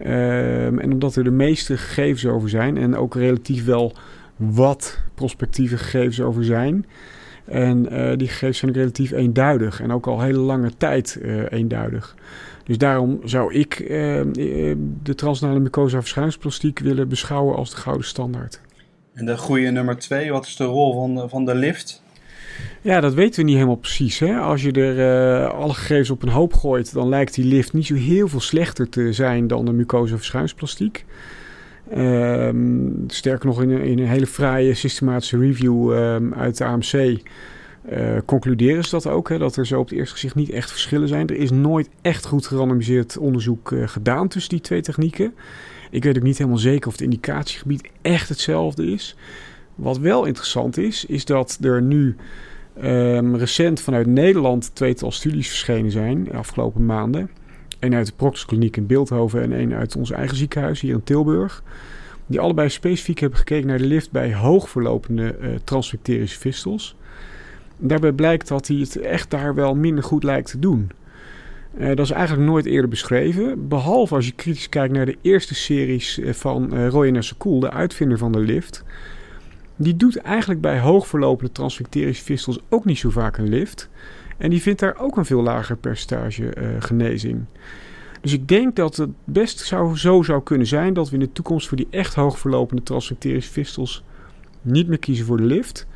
[0.00, 3.92] Um, en omdat er de meeste gegevens over zijn en ook relatief wel
[4.36, 6.86] wat prospectieve gegevens over zijn.
[7.44, 12.14] En uh, die gegevens zijn relatief eenduidig en ook al hele lange tijd uh, eenduidig.
[12.64, 13.88] Dus daarom zou ik uh,
[15.02, 18.60] de transnale mucosa verschuivingsplastiek willen beschouwen als de gouden standaard.
[19.14, 22.02] En de goede nummer twee, wat is de rol van de, van de lift?
[22.80, 24.18] Ja, dat weten we niet helemaal precies.
[24.18, 24.36] Hè?
[24.36, 27.94] Als je er alle gegevens op een hoop gooit, dan lijkt die lift niet zo
[27.94, 31.04] heel veel slechter te zijn dan de mucosa verschuivingsplastiek.
[31.96, 37.20] Um, sterker nog, in een, in een, hele fraaie systematische review um, uit de AMC
[37.92, 39.28] uh, concluderen ze dat ook.
[39.28, 41.26] Hè, dat er zo op het eerste gezicht niet echt verschillen zijn.
[41.26, 45.34] Er is nooit echt goed gerandomiseerd onderzoek uh, gedaan tussen die twee technieken.
[45.90, 49.16] Ik weet ook niet helemaal zeker of het indicatiegebied echt hetzelfde is.
[49.74, 52.16] Wat wel interessant is, is dat er nu
[52.82, 57.30] um, recent vanuit Nederland tweetal studies verschenen zijn de afgelopen maanden.
[57.78, 61.62] Eén uit de Proctorkliniek in Beeldhoven en één uit ons eigen ziekenhuis hier in Tilburg.
[62.26, 66.96] Die allebei specifiek hebben gekeken naar de lift bij hoogverlopende uh, transfecterische fistels.
[67.76, 70.90] Daarbij blijkt dat hij het echt daar wel minder goed lijkt te doen.
[71.78, 73.68] Uh, dat is eigenlijk nooit eerder beschreven.
[73.68, 78.18] Behalve als je kritisch kijkt naar de eerste series van uh, Roy Kool, de uitvinder
[78.18, 78.84] van de lift.
[79.76, 83.88] Die doet eigenlijk bij hoogverlopende transfecterische fistels ook niet zo vaak een lift.
[84.36, 87.44] En die vindt daar ook een veel lager percentage genezing.
[88.24, 91.32] Dus ik denk dat het best zou, zo zou kunnen zijn dat we in de
[91.32, 94.04] toekomst voor die echt hoogverlopende transfecterische fistels
[94.62, 95.86] niet meer kiezen voor de lift.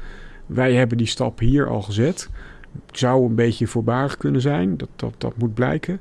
[0.48, 2.30] Wij hebben die stap hier al gezet.
[2.92, 6.00] Zou een beetje voorbarig kunnen zijn, dat, dat, dat moet blijken.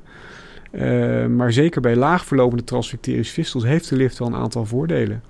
[0.72, 5.22] Uh, maar zeker bij laagverlopende transfecterische fistels heeft de lift wel een aantal voordelen.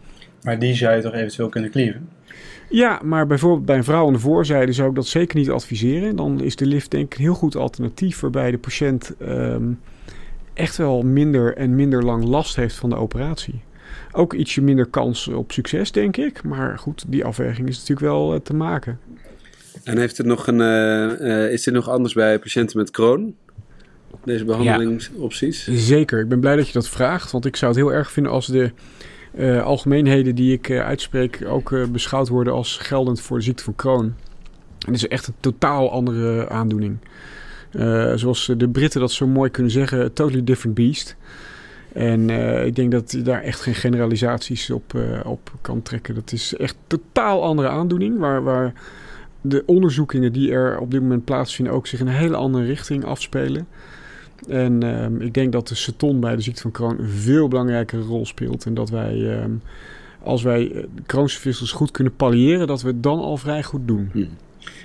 [0.42, 2.08] Maar die zou je toch eventueel kunnen cleaven?
[2.70, 6.16] Ja, maar bijvoorbeeld bij een vrouw aan de voorzijde zou ik dat zeker niet adviseren.
[6.16, 9.80] Dan is de lift denk ik een heel goed alternatief waarbij de patiënt um,
[10.54, 13.60] echt wel minder en minder lang last heeft van de operatie.
[14.18, 16.42] Ook ietsje minder kans op succes, denk ik.
[16.42, 19.00] Maar goed, die afweging is natuurlijk wel uh, te maken.
[19.84, 23.36] En heeft het nog een, uh, uh, is dit nog anders bij patiënten met Crohn?
[24.24, 25.66] Deze behandelingsopties?
[25.66, 26.20] Ja, zeker.
[26.20, 27.30] Ik ben blij dat je dat vraagt.
[27.30, 28.70] Want ik zou het heel erg vinden als de
[29.34, 33.64] uh, algemeenheden die ik uh, uitspreek ook uh, beschouwd worden als geldend voor de ziekte
[33.64, 34.14] van Crohn.
[34.86, 36.98] En dit is echt een totaal andere aandoening.
[38.14, 41.16] zoals de Britten dat zo mooi kunnen zeggen, totally different beast.
[41.92, 42.30] En
[42.66, 46.14] ik denk dat je daar echt geen generalisaties op, op kan trekken.
[46.14, 48.72] Dat is echt een totaal andere aandoening, waar, waar
[49.40, 53.04] de onderzoekingen die er op dit moment plaatsvinden ook zich in een hele andere richting
[53.04, 53.66] afspelen.
[54.48, 58.02] En um, ik denk dat de ceton bij de ziekte van Crohn een veel belangrijkere
[58.02, 58.64] rol speelt.
[58.64, 59.62] En dat wij, um,
[60.22, 64.10] als wij Crohnse vissels goed kunnen palliëren, dat we het dan al vrij goed doen.
[64.12, 64.26] Hm.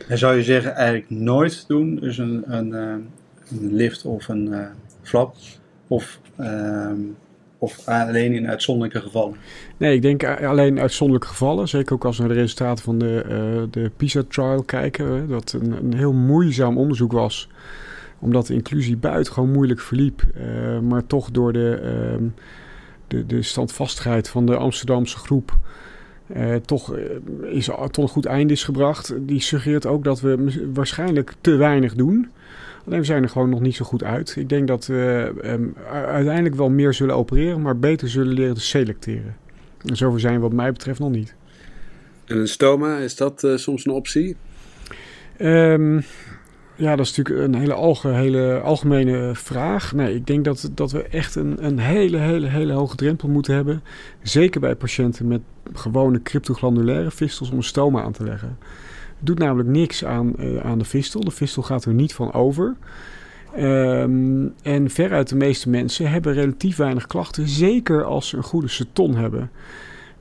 [0.08, 3.06] En zou je zeggen eigenlijk nooit doen, dus een, een, een
[3.50, 4.56] lift of een
[5.02, 5.36] flap?
[5.94, 7.16] Of, um,
[7.58, 9.36] of alleen in uitzonderlijke gevallen?
[9.78, 11.68] Nee, ik denk alleen uitzonderlijke gevallen.
[11.68, 15.28] Zeker ook als we naar de resultaten van de, uh, de PISA-trial kijken.
[15.28, 17.50] Dat een, een heel moeizaam onderzoek was
[18.20, 20.24] omdat de inclusie buitengewoon moeilijk verliep.
[20.38, 21.80] Uh, maar toch door de,
[22.20, 22.28] uh,
[23.08, 25.58] de, de standvastigheid van de Amsterdamse groep.
[26.66, 26.96] toch,
[27.44, 29.14] is, tot een goed einde is gebracht.
[29.20, 32.30] Die suggereert ook dat we waarschijnlijk te weinig doen.
[32.86, 34.36] Alleen we zijn er gewoon nog niet zo goed uit.
[34.36, 35.68] Ik denk dat we ehm,
[36.14, 39.36] uiteindelijk wel meer zullen opereren, maar beter zullen leren te selecteren.
[39.86, 41.36] En zover zijn we wat mij betreft nog niet.
[42.26, 44.36] En een stoma, is dat uh, soms een optie?
[45.40, 46.04] Um,
[46.76, 49.94] ja, dat is natuurlijk een hele, alge, hele algemene vraag.
[49.94, 53.56] Nee, ik denk dat, dat we echt een, een hele, hele, hele hoge drempel moeten
[53.56, 53.84] hebben.
[54.22, 55.42] Zeker bij patiënten met
[55.74, 58.58] gewone cryptoglandulaire fistels om een stoma aan te leggen.
[59.24, 61.24] Doet namelijk niks aan, uh, aan de fistel.
[61.24, 62.76] De fistel gaat er niet van over.
[63.60, 67.48] Um, en veruit de meeste mensen hebben relatief weinig klachten.
[67.48, 69.52] Zeker als ze een goede seton hebben.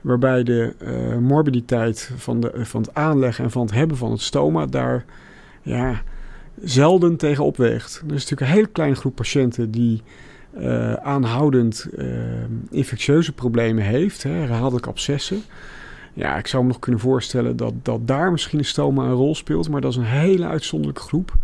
[0.01, 4.21] Waarbij de uh, morbiditeit van, de, van het aanleggen en van het hebben van het
[4.21, 5.05] stoma daar
[5.61, 6.01] ja,
[6.61, 7.95] zelden tegen opweegt.
[8.07, 10.01] Er is natuurlijk een hele kleine groep patiënten die
[10.57, 12.07] uh, aanhoudend uh,
[12.69, 15.41] infectieuze problemen heeft, hè, herhaaldelijk abscessen.
[16.13, 19.35] Ja, ik zou me nog kunnen voorstellen dat, dat daar misschien een stoma een rol
[19.35, 21.35] speelt, maar dat is een hele uitzonderlijke groep.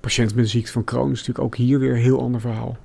[0.00, 2.76] Patiënten met de ziekte van Crohn is natuurlijk ook hier weer een heel ander verhaal.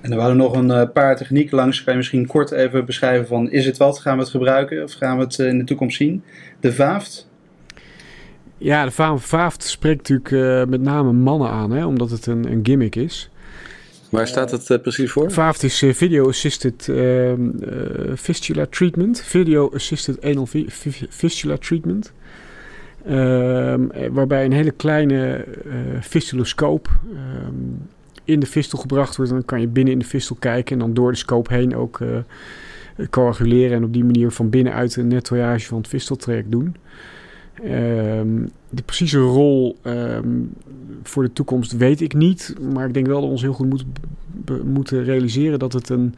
[0.00, 1.84] En er waren nog een uh, paar technieken langs.
[1.84, 3.98] Kan je misschien kort even beschrijven van is het wat?
[3.98, 6.22] Gaan we het gebruiken of gaan we het in de toekomst zien?
[6.60, 7.28] De VAAFT,
[8.64, 12.60] ja, de Vaafd spreekt natuurlijk uh, met name mannen aan, hè, omdat het een, een
[12.62, 13.30] gimmick is.
[14.14, 15.32] Waar staat het uh, precies voor?
[15.32, 16.92] Vaafd is uh, Video Assisted
[18.16, 19.20] Fistula Treatment.
[19.20, 20.46] Video Assisted Anal
[21.10, 22.12] Fistula Treatment.
[23.06, 25.44] Ehm, waarbij een hele kleine
[26.02, 27.88] fistuloscoop um,
[28.24, 29.30] in de fistel gebracht wordt.
[29.30, 31.76] En dan kan je binnen in de fistel kijken en dan door de scope heen
[31.76, 32.00] ook
[33.10, 33.76] coaguleren.
[33.76, 36.76] En op die manier van binnenuit een nettoyage van het fisteltraject doen.
[37.62, 40.52] Um, de precieze rol um,
[41.02, 42.54] voor de toekomst weet ik niet.
[42.72, 43.84] Maar ik denk wel dat we ons heel goed moet,
[44.64, 46.14] moeten realiseren dat het een,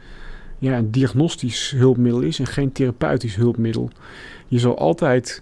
[0.59, 3.89] ja, een diagnostisch hulpmiddel is en geen therapeutisch hulpmiddel.
[4.47, 5.41] Je zal altijd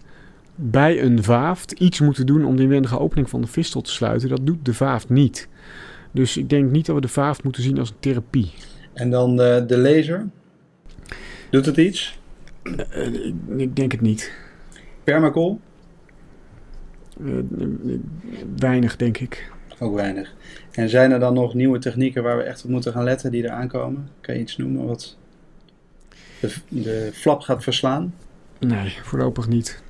[0.55, 4.29] bij een vaafd iets moeten doen om de inwendige opening van de fistel te sluiten.
[4.29, 5.47] Dat doet de vaafd niet.
[6.11, 8.51] Dus ik denk niet dat we de vaafd moeten zien als een therapie.
[8.93, 10.27] En dan de, de laser?
[11.49, 12.19] Doet het iets?
[12.63, 14.31] Uh, ik, ik denk het niet.
[15.03, 15.59] Permacol?
[17.21, 17.33] Uh,
[18.57, 19.51] weinig, denk ik.
[19.79, 20.33] Ook weinig.
[20.71, 23.43] En zijn er dan nog nieuwe technieken waar we echt op moeten gaan letten die
[23.43, 24.09] er aankomen?
[24.21, 25.17] Kan je iets noemen wat
[26.39, 28.13] de, de flap gaat verslaan?
[28.59, 29.83] Nee, voorlopig niet.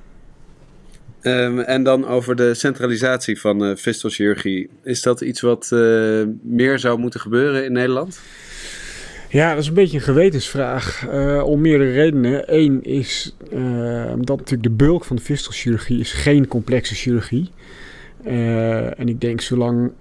[1.22, 4.70] Um, en dan over de centralisatie van uh, fistelchirurgie.
[4.82, 8.20] Is dat iets wat uh, meer zou moeten gebeuren in Nederland?
[9.28, 11.06] Ja, dat is een beetje een gewetensvraag.
[11.12, 12.54] Uh, om meerdere redenen.
[12.54, 17.50] Eén is uh, dat natuurlijk de bulk van de fistelchirurgie is geen complexe chirurgie.
[18.26, 19.92] Uh, en ik denk zolang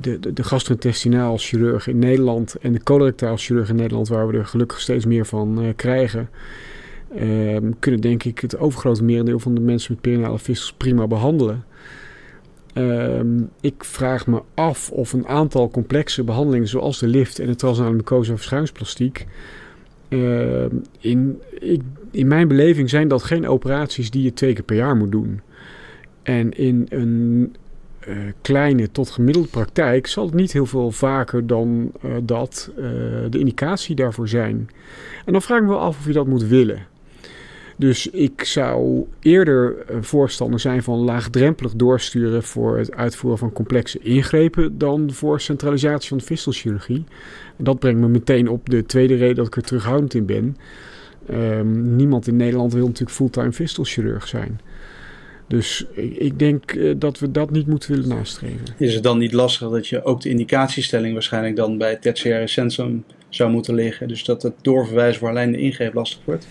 [0.00, 4.36] de, de, de gastrointestinaal chirurg in Nederland en de colorectaal chirurg in Nederland, waar we
[4.36, 6.28] er gelukkig steeds meer van krijgen,
[7.78, 11.64] kunnen denk ik het overgrote merendeel van de mensen met perinale fistels prima behandelen.
[12.74, 17.54] Um, ik vraag me af of een aantal complexe behandelingen, zoals de lift en de
[17.54, 19.26] transnale mucosa verschuivingsplastiek,
[20.08, 20.64] uh,
[20.98, 21.80] in, ik,
[22.10, 25.40] in mijn beleving zijn dat geen operaties die je twee keer per jaar moet doen.
[26.22, 27.54] En in een
[28.08, 32.84] uh, kleine tot gemiddelde praktijk zal het niet heel veel vaker dan uh, dat uh,
[33.30, 34.70] de indicatie daarvoor zijn.
[35.24, 36.86] En dan vraag ik me wel af of je dat moet willen.
[37.80, 44.78] Dus ik zou eerder voorstander zijn van laagdrempelig doorsturen voor het uitvoeren van complexe ingrepen
[44.78, 47.04] dan voor centralisatie van fistelchirurgie.
[47.56, 50.56] Dat brengt me meteen op de tweede reden dat ik er terughoudend in ben.
[51.30, 54.60] Um, niemand in Nederland wil natuurlijk fulltime fistelchirurg zijn.
[55.46, 55.86] Dus
[56.18, 58.66] ik, denk uh, dat we dat niet moeten willen nastreven.
[58.76, 62.46] Is het dan niet lastig dat je ook de indicatiestelling waarschijnlijk dan bij het tertiaire
[62.46, 64.08] centrum zou moeten liggen?
[64.08, 66.46] Dus dat het doorverwijzen voor alleen de ingreep lastig wordt?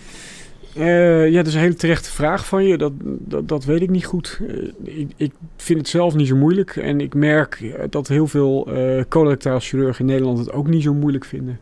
[0.76, 2.78] Uh, ja, dat is een hele terechte vraag van je.
[2.78, 4.40] Dat, dat, dat weet ik niet goed.
[4.42, 6.76] Uh, ik, ik, vind het zelf niet zo moeilijk.
[6.76, 11.24] En ik merk dat heel veel uh, chirurgen in Nederland het ook niet zo moeilijk
[11.24, 11.58] vinden.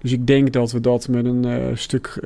[0.00, 2.18] Dus ik denk dat we dat met een stuk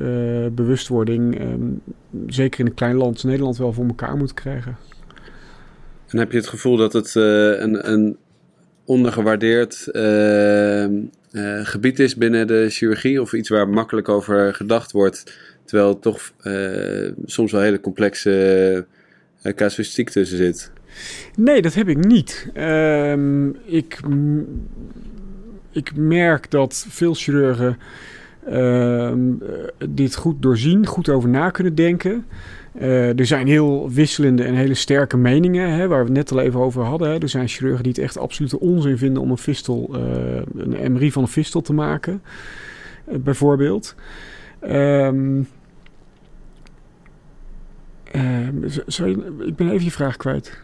[0.51, 1.81] bewustwording, um,
[2.27, 4.77] zeker in een klein land als Nederland, wel voor elkaar moeten krijgen.
[6.07, 8.17] En heb je het gevoel dat het een, een
[8.85, 9.87] ondergewaardeerd
[11.63, 13.21] gebied is binnen de chirurgie?
[13.21, 15.37] Of iets waar makkelijk over gedacht wordt?
[15.65, 18.85] Terwijl er toch uh, soms wel hele complexe
[19.43, 20.71] uh, casuïstiek tussen zit.
[21.35, 22.49] Nee, dat heb ik niet.
[22.57, 23.99] Um, ik,
[25.71, 27.77] ik merk dat veel chirurgen
[28.49, 29.11] uh,
[29.89, 32.25] dit goed doorzien, goed over na kunnen denken.
[33.17, 36.59] Er zijn heel wisselende en hele sterke meningen, hè, waar we het net al even
[36.59, 37.09] over hadden.
[37.09, 37.17] Hè.
[37.19, 39.95] Er zijn chirurgen die het echt absolute onzin vinden om een fistel,
[40.57, 42.21] een MRI van een fistel te maken,
[43.05, 43.95] bijvoorbeeld.
[44.67, 45.47] Um,
[48.11, 50.57] Ehm, je- ik ben even je vraag kwijt.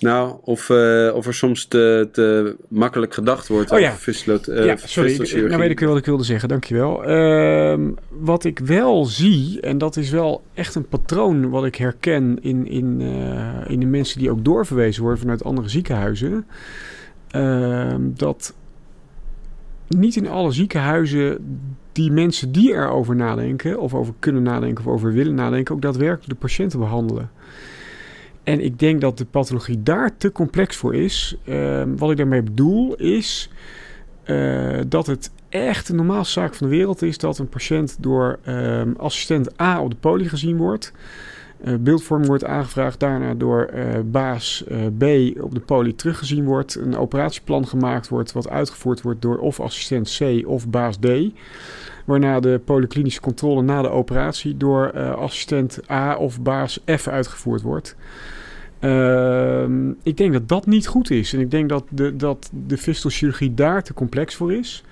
[0.00, 3.86] Nou, of, eh, of er soms te, te makkelijk gedacht wordt Oh ja.
[3.88, 5.16] over fistula, eh, ja, sorry.
[5.46, 6.48] Nou weet ik wat ik wilde zeggen.
[6.48, 7.04] Dankjewel.
[7.04, 12.38] Ehm wat ik wel zie, en dat is wel echt een patroon wat ik herken
[12.40, 16.46] in, in, eh, in de mensen die ook doorverwezen worden vanuit andere ziekenhuizen.
[18.00, 18.54] dat
[19.96, 21.38] niet in alle ziekenhuizen
[21.92, 26.28] die mensen die erover nadenken, of over kunnen nadenken, of over willen nadenken, ook daadwerkelijk
[26.28, 27.30] de patiënten behandelen.
[28.42, 31.36] En ik denk dat de pathologie daar te complex voor is.
[31.44, 33.50] Ehm, wat ik daarmee bedoel is
[34.22, 38.38] eh, dat het echt een normaalste zaak van de wereld is dat een patiënt door
[38.44, 40.92] ehm, assistent A op de poli gezien wordt.
[41.62, 45.02] Eh, beeldvorming wordt aangevraagd, daarna door eh, baas eh, B
[45.42, 46.74] op de poli teruggezien wordt.
[46.74, 51.06] Een operatieplan gemaakt wordt, wat uitgevoerd wordt door of assistent C of baas D.
[52.04, 57.96] Waarna de polyklinische controle na de operatie door assistent A of baas F uitgevoerd wordt.
[58.78, 61.32] Ehm, ik denk dat dat niet goed is.
[61.32, 64.84] En ik denk dat de, dat de fistelchirurgie daar te complex voor is.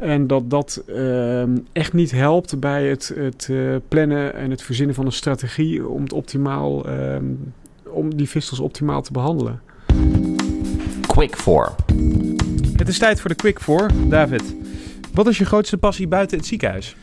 [0.00, 4.94] En dat dat ehm, echt niet helpt bij het, het eh, plannen en het verzinnen
[4.94, 7.24] van een strategie om, het optimaal, ehm,
[7.84, 9.60] om die fistels optimaal te behandelen.
[11.06, 11.68] Quick 4.
[12.76, 13.90] Het is tijd voor de Quick 4.
[14.08, 14.54] David,
[15.14, 16.96] wat is je grootste passie buiten het ziekenhuis?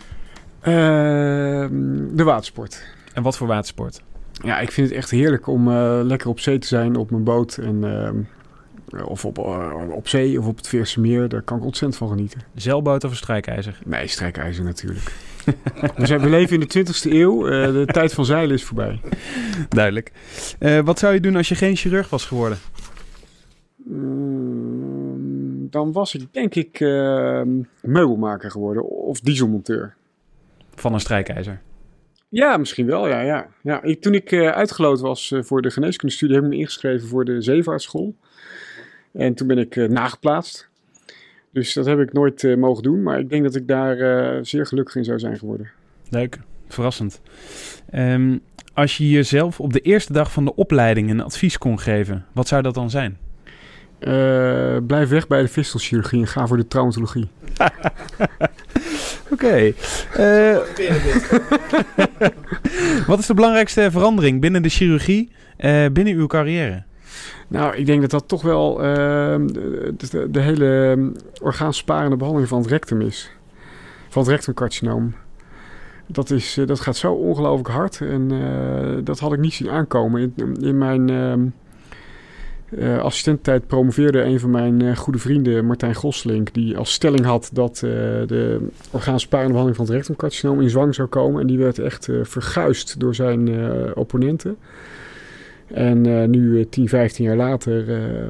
[0.59, 2.83] Ehm, de watersport.
[3.13, 4.01] En wat voor watersport?
[4.31, 7.23] Ja, ik vind het echt heerlijk om eh, lekker op zee te zijn op mijn
[7.23, 7.57] boot.
[7.57, 8.15] En, ehm,
[9.05, 11.29] of op, eh, op zee of op het Veerse Meer.
[11.29, 12.41] Daar kan ik ontzettend van genieten.
[12.55, 13.79] Zeilboot of een strijkijzer?
[13.85, 15.13] Nee, strijkijzer natuurlijk.
[15.95, 17.47] we, zijn, we leven in de 20e eeuw.
[17.47, 18.99] eh, de tijd van zeilen is voorbij.
[19.69, 20.11] Duidelijk.
[20.59, 22.57] Eh, wat zou je doen als je geen chirurg was geworden?
[23.75, 27.49] Mm, dan was ik denk ik ehm,
[27.81, 28.89] meubelmaker geworden.
[28.89, 29.95] Of dieselmonteur.
[30.75, 31.61] Van een strijkijzer.
[32.29, 33.07] Ja, misschien wel.
[33.07, 33.47] Ja, ja.
[33.61, 37.07] ja ik, toen ik eh, uitgeloot was eh, voor de geneeskundestudie, heb ik me ingeschreven
[37.07, 38.15] voor de zeevaartschool.
[39.11, 40.69] En toen ben ik eh, nageplaatst.
[41.51, 43.03] Dus dat heb ik nooit eh, mogen doen.
[43.03, 45.69] Maar ik denk dat ik daar eh, zeer gelukkig in zou zijn geworden.
[46.09, 46.39] Leuk.
[46.67, 47.21] Verrassend.
[47.89, 48.37] Ehm,
[48.73, 52.47] als je jezelf op de eerste dag van de opleiding een advies kon geven, wat
[52.47, 53.17] zou dat dan zijn?
[54.87, 57.27] Blijf weg bij de fistelchirurgie en ga voor de traumatologie.
[59.31, 59.73] Oké.
[63.07, 66.83] Wat is de belangrijkste verandering binnen de chirurgie, eh, binnen uw carrière?
[67.47, 71.09] Nou, ik denk dat dat toch wel ehm, de, de, hele ehm,
[71.41, 73.31] orgaansparende behandeling van het rectum is.
[74.09, 75.13] Van het rectumcarcinoom.
[76.05, 78.01] Dat, is, eh, dat gaat zo ongelooflijk hard.
[78.01, 80.33] En eh, dat had ik niet zien aankomen.
[80.35, 81.41] In, in mijn ehm
[82.69, 87.49] eh, assistententijd promoveerde een van mijn eh, goede vrienden, Martijn Gosselink, die als stelling had
[87.53, 87.81] dat eh,
[88.27, 91.41] de orgaansparende behandeling van het rectumcarcinoom in zwang zou komen.
[91.41, 94.57] En die werd echt eh, verguisd door zijn eh, opponenten.
[95.67, 98.27] En eh, nu, eh, 10, 15 jaar later, eh,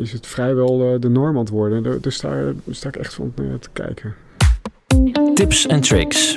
[0.00, 1.82] is het vrijwel eh, de norm aan het worden.
[1.82, 4.14] Daar, daar, sta, daar sta ik echt van eh, te kijken.
[5.34, 6.36] Tips en tricks.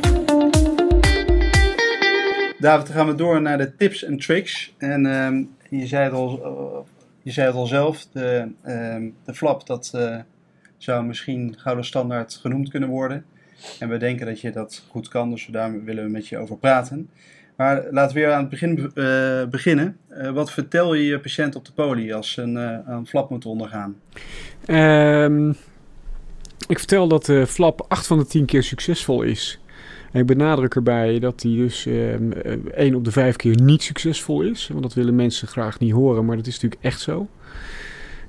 [2.59, 4.73] David, dan gaan we door naar de tips en tricks.
[4.77, 9.33] En ehm, je, zei het al, eh, je zei het al zelf, de, ehm, de
[9.33, 10.19] flap dat eh,
[10.77, 13.25] zou misschien gouden standaard genoemd kunnen worden.
[13.79, 16.57] En we denken dat je dat goed kan, dus daar willen we met je over
[16.57, 17.09] praten.
[17.55, 19.97] Maar laten we weer aan het begin eh, beginnen.
[20.07, 23.49] Eh, wat vertel je je patiënt op de poli als ze een, eh, flap moeten
[23.49, 23.95] ondergaan?
[24.65, 25.49] Ehm,
[26.67, 29.59] ik vertel dat de flap 8 van de 10 keer succesvol is.
[30.11, 32.31] En ik benadruk erbij dat die dus ehm
[32.75, 34.67] 1 op de 5 keer niet succesvol is.
[34.67, 37.27] Want dat willen mensen graag niet horen, maar dat is natuurlijk echt zo.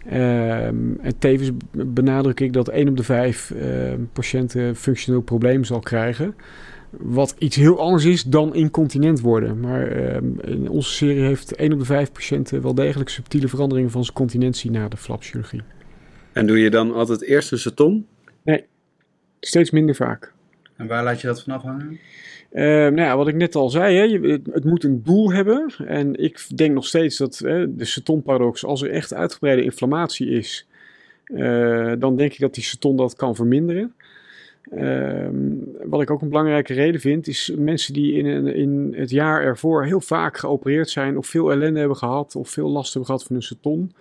[0.06, 5.80] Ehm, en tevens benadruk ik dat 1 op de 5 ehm, patiënten functioneel probleem zal
[5.80, 6.34] krijgen.
[6.98, 9.60] Wat iets heel anders is dan incontinent worden.
[9.60, 13.90] Maar ehm, in onze serie heeft 1 op de 5 patiënten wel degelijk subtiele veranderingen
[13.90, 15.62] van zijn continentie na de flapchirurgie.
[16.32, 18.06] En doe je dan altijd eerst een seton?
[19.40, 20.32] Steeds minder vaak.
[20.76, 21.98] En waar laat je dat van afhangen?
[22.50, 25.32] Eh, nou ja, wat ik net al zei, hè, je, het, het moet een doel
[25.32, 25.74] hebben.
[25.86, 30.68] En ik denk nog steeds dat hè, de cetonparadox, als er echt uitgebreide inflammatie is,
[31.24, 33.94] eh, dan denk ik dat die ceton dat kan verminderen.
[34.70, 35.34] Ehm,
[35.84, 39.84] wat ik ook een belangrijke reden vind, is mensen die in, in het jaar ervoor
[39.84, 43.36] heel vaak geopereerd zijn, of veel ellende hebben gehad, of veel last hebben gehad van
[43.36, 43.92] hun ceton.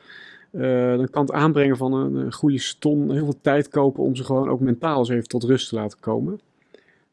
[0.51, 4.23] Eh, dan kan het aanbrengen van een, goede ceton heel veel tijd kopen om ze
[4.23, 6.39] gewoon ook mentaal eens even tot rust te laten komen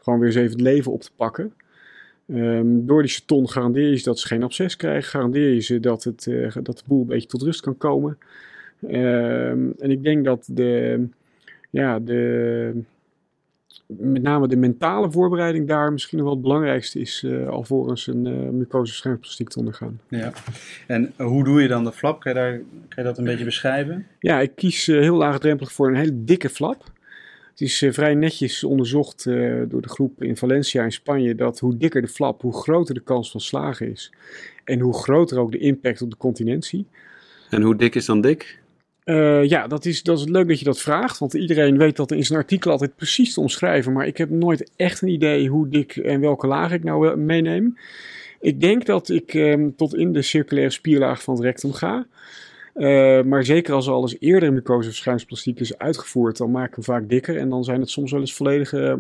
[0.03, 1.53] gewoon weer eens even het leven op te pakken.
[2.28, 5.11] Ehm, door die ceton garandeer je ze dat ze geen absces krijgen.
[5.11, 8.18] Garandeer je ze dat, het, eh, dat de boel een beetje tot rust kan komen.
[8.86, 11.07] Ehm, en ik denk dat de,
[11.70, 12.82] ja, de,
[13.99, 18.26] met name de mentale voorbereiding daar misschien nog wel het belangrijkste is uh, alvorens een
[18.26, 20.01] uh, mucose te ondergaan.
[20.09, 20.32] Ja.
[20.86, 22.20] En hoe doe je dan de flap?
[22.20, 22.64] Kan je, daar, kan
[22.97, 24.07] je dat een beetje beschrijven?
[24.18, 26.84] Ja, ik kies uh, heel laagdrempelig voor een hele dikke flap.
[27.51, 29.24] Het is vrij netjes onderzocht
[29.68, 33.01] door de groep in Valencia in Spanje dat hoe dikker de flap, hoe groter de
[33.01, 34.12] kans van slagen is.
[34.64, 36.86] En hoe groter ook de impact op de continentie.
[37.51, 38.59] En hoe dik is dan dik?
[39.11, 41.18] Uh, ja, dat is, dat is leuk dat je dat vraagt.
[41.18, 43.92] Want iedereen weet dat in zijn artikel altijd precies te omschrijven.
[43.92, 47.76] Maar ik heb nooit echt een idee hoe dik en welke laag ik nou meeneem.
[48.40, 52.06] Ik denk dat ik um, tot in de circulaire spierlaag van het rectum ga.
[52.74, 56.74] Uh, maar zeker als er al eens eerder een mucoseverschijningsplastiek is uitgevoerd, dan maak ik
[56.74, 57.36] hem vaak dikker.
[57.36, 58.98] En dan zijn het soms wel eens volledige,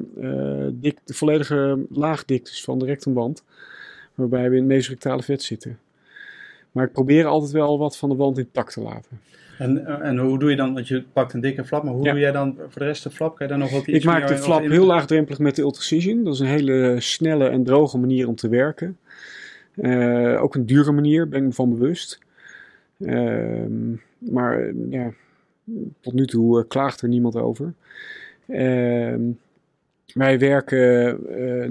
[0.80, 3.44] de volledige laagdiktes van de rectumwand.
[4.14, 5.78] Waarbij we in het mesorectale vet zitten.
[6.72, 9.20] Maar ik probeer altijd wel wat van de wand intact te laten.
[9.60, 12.04] En, eh, en hoe doe je dan, want je pakt een dikke flap, maar hoe
[12.04, 13.36] doe jij dan voor de rest de flap?
[13.36, 16.24] Kan je dan nog wat iets Ik maak de flap heel laagdrempelig met de Ultracision.
[16.24, 18.98] Dat is een hele snelle en droge manier om te werken.
[19.74, 22.18] Uh, ook een dure manier, ben ik me van bewust.
[22.98, 23.64] Uh,
[24.18, 25.12] maar ja,
[26.00, 27.72] tot nu toe klaagt er niemand over.
[28.46, 29.20] Ehm,
[30.14, 31.18] wij werken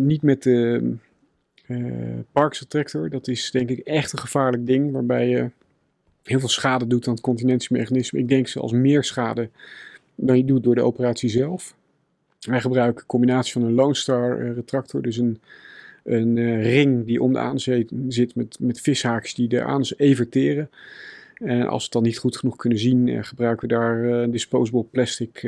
[0.08, 0.94] niet met de
[2.32, 3.10] Parks Attractor.
[3.10, 5.50] Dat is denk ik echt een gevaarlijk ding, waarbij je
[6.24, 8.20] heel veel schade doet aan het continentiemechanisme.
[8.20, 9.50] Ik denk zelfs meer schade
[10.16, 11.76] dan je doet door de operatie zelf.
[12.40, 15.42] Wij gebruiken een combinatie van een Lone Star uh, retractor, dus een,
[16.04, 20.70] een uh, ring die om de aanzee zit met, met vishaakjes die de aanzee everteren.
[21.34, 24.84] En als we het dan niet goed genoeg kunnen zien, gebruiken we daar een disposable
[24.84, 25.40] plastic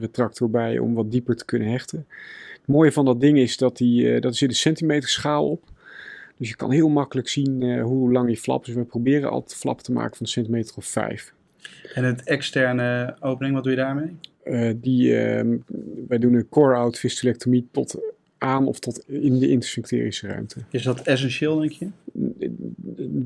[0.00, 2.06] retractor bij om wat dieper te kunnen hechten.
[2.68, 5.64] Het mooie van dat ding is dat, die, dat er zit een centimeter schaal op.
[6.36, 8.66] Dus je kan heel makkelijk zien uh, hoe lang je flapt.
[8.66, 11.32] Dus we proberen altijd flap te maken van een centimeter of vijf.
[11.94, 14.16] En het externe opening, wat doe je daarmee?
[14.44, 15.56] Uh, die, uh,
[16.08, 18.00] wij doen een core-out fistulectomie tot
[18.38, 20.56] aan of tot in de intersphincterische ruimte.
[20.70, 21.86] Is dat essentieel, denk je?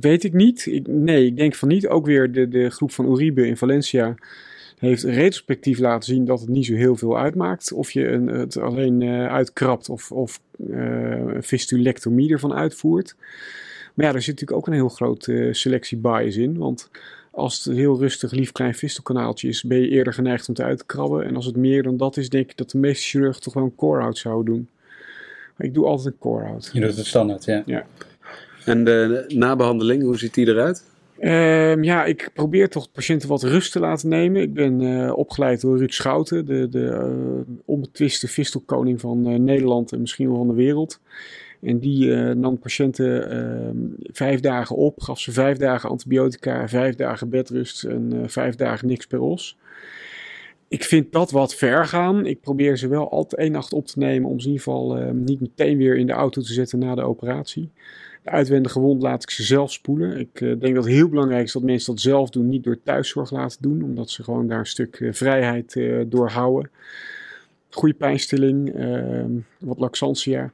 [0.01, 0.67] Weet ik niet.
[0.67, 1.87] Ik, nee, ik denk van niet.
[1.87, 4.15] Ook weer de, de groep van Uribe in Valencia
[4.89, 7.73] heeft retrospectief laten zien dat het niet zo heel veel uitmaakt.
[7.73, 10.77] Of je een, het alleen uh, uitkrabt of, of uh,
[11.35, 13.17] een fistulectomie ervan uitvoert.
[13.95, 16.59] Maar ja, er zit natuurlijk ook een heel grote uh, selectie bias in.
[16.59, 16.91] Want
[17.31, 20.63] als het een heel rustig, lief klein fistelkanaaltje is, ben je eerder geneigd om te
[20.63, 21.25] uitkrabben.
[21.25, 23.65] En als het meer dan dat is, denk ik dat de meeste chirurgen toch wel
[23.65, 24.69] een core-out zouden doen.
[25.57, 26.71] Maar ik doe altijd een core-out.
[26.73, 27.63] Je doet het standaard, ja.
[27.67, 27.87] ja.
[28.65, 30.85] En de nabehandeling, hoe ziet die eruit?
[31.25, 34.43] Um, ja, ik probeer toch patiënten wat rust te laten nemen.
[34.43, 39.93] Ik ben uh, opgeleid door Ruud Schouten, de, de uh, onbetwiste vistelkoning van uh, Nederland
[39.93, 41.01] en misschien wel van de wereld.
[41.61, 43.77] En die nam patiënten ehm,
[44.13, 49.07] vijf dagen op, gaf ze vijf dagen antibiotica, vijf dagen bedrust en vijf dagen niks
[49.07, 49.59] per os.
[50.69, 52.27] Ik vind dat wat ver gaan.
[52.27, 54.97] Ik probeer ze wel altijd één nacht op te nemen om ze in ieder geval
[54.97, 57.71] ehm, niet meteen weer in de auto te zetten na de operatie.
[58.23, 60.19] De uitwendige wond laat ik ze zelf spoelen.
[60.19, 62.83] Ik uh, denk dat het heel belangrijk is dat mensen dat zelf doen, niet door
[62.83, 66.71] thuiszorg laten doen, omdat ze gewoon daar een stuk uh, vrijheid uh, door houden.
[67.71, 70.53] Goede pijnstilling, ehm, wat laxantia.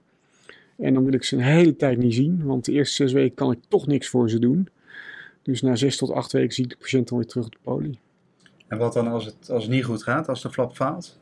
[0.76, 3.34] En dan wil ik ze een hele tijd niet zien, want de eerste zes weken
[3.34, 4.68] kan ik toch niks voor ze doen.
[5.42, 7.58] Dus na zes tot acht weken zie ik de patiënt dan weer terug op de
[7.62, 7.98] poli.
[8.68, 11.18] En wat dan als het, als het niet goed gaat, als de flap faalt?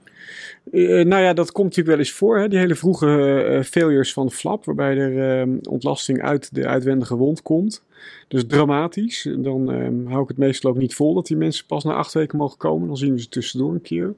[0.72, 2.38] Uh, nou ja, dat komt natuurlijk wel eens voor.
[2.38, 2.48] Hè?
[2.48, 3.06] Die hele vroege
[3.50, 7.82] uh, failures van flap, waarbij er uh, ontlasting uit de uitwendige wond komt.
[8.28, 9.28] Dus dramatisch.
[9.38, 12.12] Dan ehm, hou ik het meestal ook niet vol dat die mensen pas na acht
[12.12, 12.86] weken mogen komen.
[12.86, 14.14] Dan zien we ze tussendoor een keer.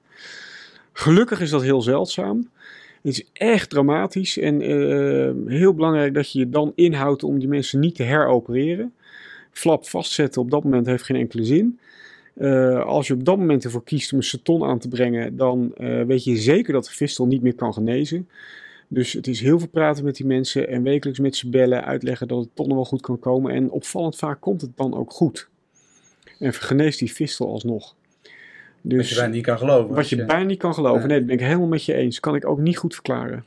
[0.92, 2.48] Gelukkig is dat heel zeldzaam.
[3.02, 7.48] Het is echt dramatisch en ehm, heel belangrijk dat je je dan inhoudt om die
[7.48, 8.92] mensen niet te heropereren.
[9.50, 11.78] Flap vastzetten op dat moment heeft geen enkele zin.
[12.38, 15.72] Uh, als je op dat moment ervoor kiest om een seton aan te brengen, dan
[15.78, 18.28] uh, weet je zeker dat de fistel niet meer kan genezen.
[18.88, 22.28] Dus het is heel veel praten met die mensen en wekelijks met ze bellen, uitleggen
[22.28, 23.54] dat het toch nog wel goed kan komen.
[23.54, 25.48] En opvallend vaak komt het dan ook goed.
[26.38, 27.94] En geneest die fistel alsnog.
[28.80, 29.94] Dus, wat je bijna niet kan geloven.
[29.94, 31.00] Wat je, je bijna niet kan geloven.
[31.00, 31.06] Ja.
[31.06, 32.20] Nee, dat ben ik helemaal met je eens.
[32.20, 33.44] Kan ik ook niet goed verklaren.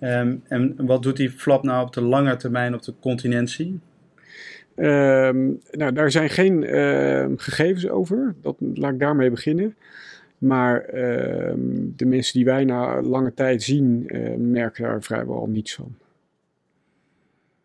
[0.00, 3.80] Um, en wat doet die flap nou op de lange termijn op de continentie?
[4.76, 8.34] Um, nou, daar zijn geen uh, gegevens over.
[8.40, 9.76] Dat, laat ik daarmee beginnen.
[10.38, 11.52] Maar uh,
[11.96, 15.94] de mensen die wij na lange tijd zien, uh, merken daar vrijwel niets van.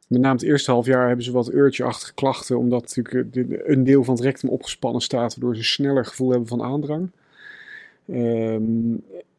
[0.08, 3.36] Met name het eerste half jaar hebben ze wat urge-achtige klachten, omdat natuurlijk
[3.68, 7.10] een deel van het rectum opgespannen staat, waardoor ze sneller gevoel hebben van aandrang.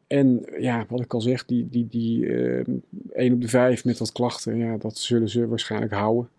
[0.07, 2.27] En ja, wat ik al zeg, die, die, die
[3.13, 6.29] 1 op de 5 met wat klachten, ja, dat zullen ze waarschijnlijk houden.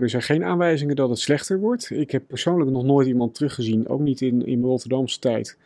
[0.00, 1.90] Er zijn geen aanwijzingen dat het slechter wordt.
[1.90, 5.58] Ik heb persoonlijk nog nooit iemand teruggezien, ook niet in, in Rotterdamse tijd,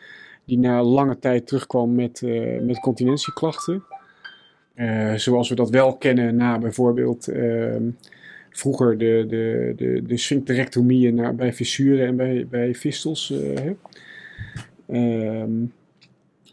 [0.44, 3.82] die na lange tijd terugkwam met, uh, met continentieklachten.
[4.74, 7.82] Uh, zoals we dat wel kennen na bijvoorbeeld ehm,
[8.50, 13.32] vroeger de, de, de, de sphincterectomieën bij fissuren en bij, bij fistels.
[14.86, 15.42] Uh,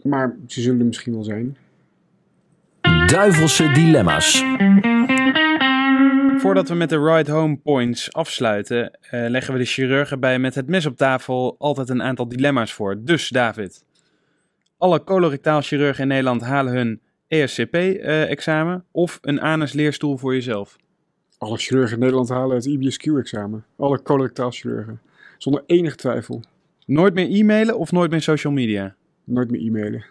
[0.03, 1.57] maar ze zullen er misschien wel zijn.
[3.05, 4.43] Duivelse dilemma's.
[6.47, 10.55] Voordat we met de ride home points afsluiten, uh, leggen we de chirurgen bij met
[10.55, 13.03] het mes op tafel altijd een aantal dilemma's voor.
[13.03, 13.85] Dus David,
[14.77, 20.77] alle colorectaal chirurgen in Nederland halen hun ESCP-examen uh, of een anus-leerstoel voor jezelf?
[21.37, 23.65] Alle chirurgen in Nederland halen het IBSQ-examen.
[23.77, 25.01] Alle colorectaal chirurgen.
[25.37, 26.43] Zonder enig twijfel.
[26.85, 28.95] Nooit meer e-mailen of nooit meer social media?
[29.23, 30.05] Nooit meer e-mailen.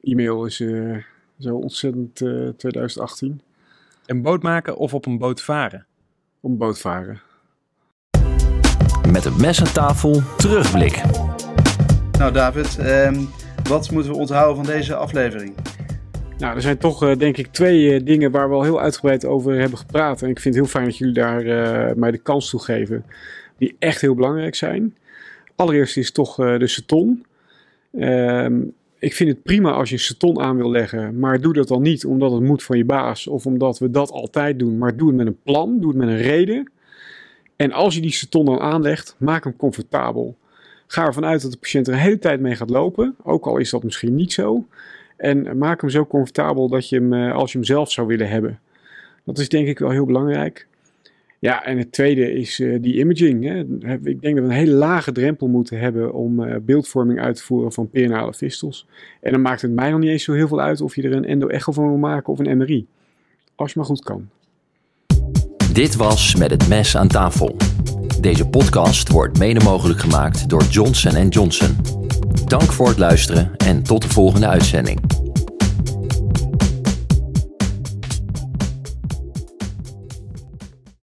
[0.00, 0.96] E-mail is uh,
[1.38, 2.14] zo ontzettend
[2.56, 3.40] 2018.
[4.08, 5.86] Een boot maken of op een boot varen?
[6.40, 7.20] Op een boot varen.
[9.12, 11.02] Met het mes aan tafel, terugblik.
[12.18, 13.28] Nou David, um,
[13.68, 15.54] wat moeten we onthouden van deze aflevering?
[16.38, 19.24] Nou, er zijn toch uh, denk ik twee uh, dingen waar we al heel uitgebreid
[19.24, 20.22] over hebben gepraat.
[20.22, 23.04] En ik vind het heel fijn dat jullie daar uh, mij de kans toe geven.
[23.56, 24.96] Die echt heel belangrijk zijn.
[25.56, 27.26] Allereerst is toch de seton.
[27.92, 31.68] Um, ik vind het prima als je een seton aan wil leggen, maar doe dat
[31.68, 34.96] dan niet omdat het moet van je baas of omdat we dat altijd doen, maar
[34.96, 36.70] doe het met een plan, doe het met een reden.
[37.56, 40.36] En als je die seton dan aanlegt, maak hem comfortabel.
[40.86, 43.56] Ga ervan uit dat de patiënt er een hele tijd mee gaat lopen, ook al
[43.56, 44.66] is dat misschien niet zo.
[45.16, 48.28] En maak hem zo comfortabel dat je hem, eh, als je hem zelf zou willen
[48.28, 48.60] hebben.
[49.24, 50.67] Dat is denk ik wel heel belangrijk.
[51.38, 53.44] Ja, en het tweede is uh, die imaging.
[53.44, 53.60] Hè.
[53.92, 57.42] Ik denk dat we een hele lage drempel moeten hebben om uh, beeldvorming uit te
[57.42, 58.86] voeren van perinale fistels.
[59.20, 61.12] En dan maakt het mij nog niet eens zo heel veel uit of je er
[61.12, 62.86] een endo-echo van wil maken of een MRI.
[63.54, 64.28] Als je maar goed kan.
[65.72, 67.56] Dit was Met het Mes aan tafel.
[68.20, 71.76] Deze podcast wordt mede mogelijk gemaakt door Johnson Johnson.
[72.46, 75.17] Dank voor het luisteren en tot de volgende uitzending.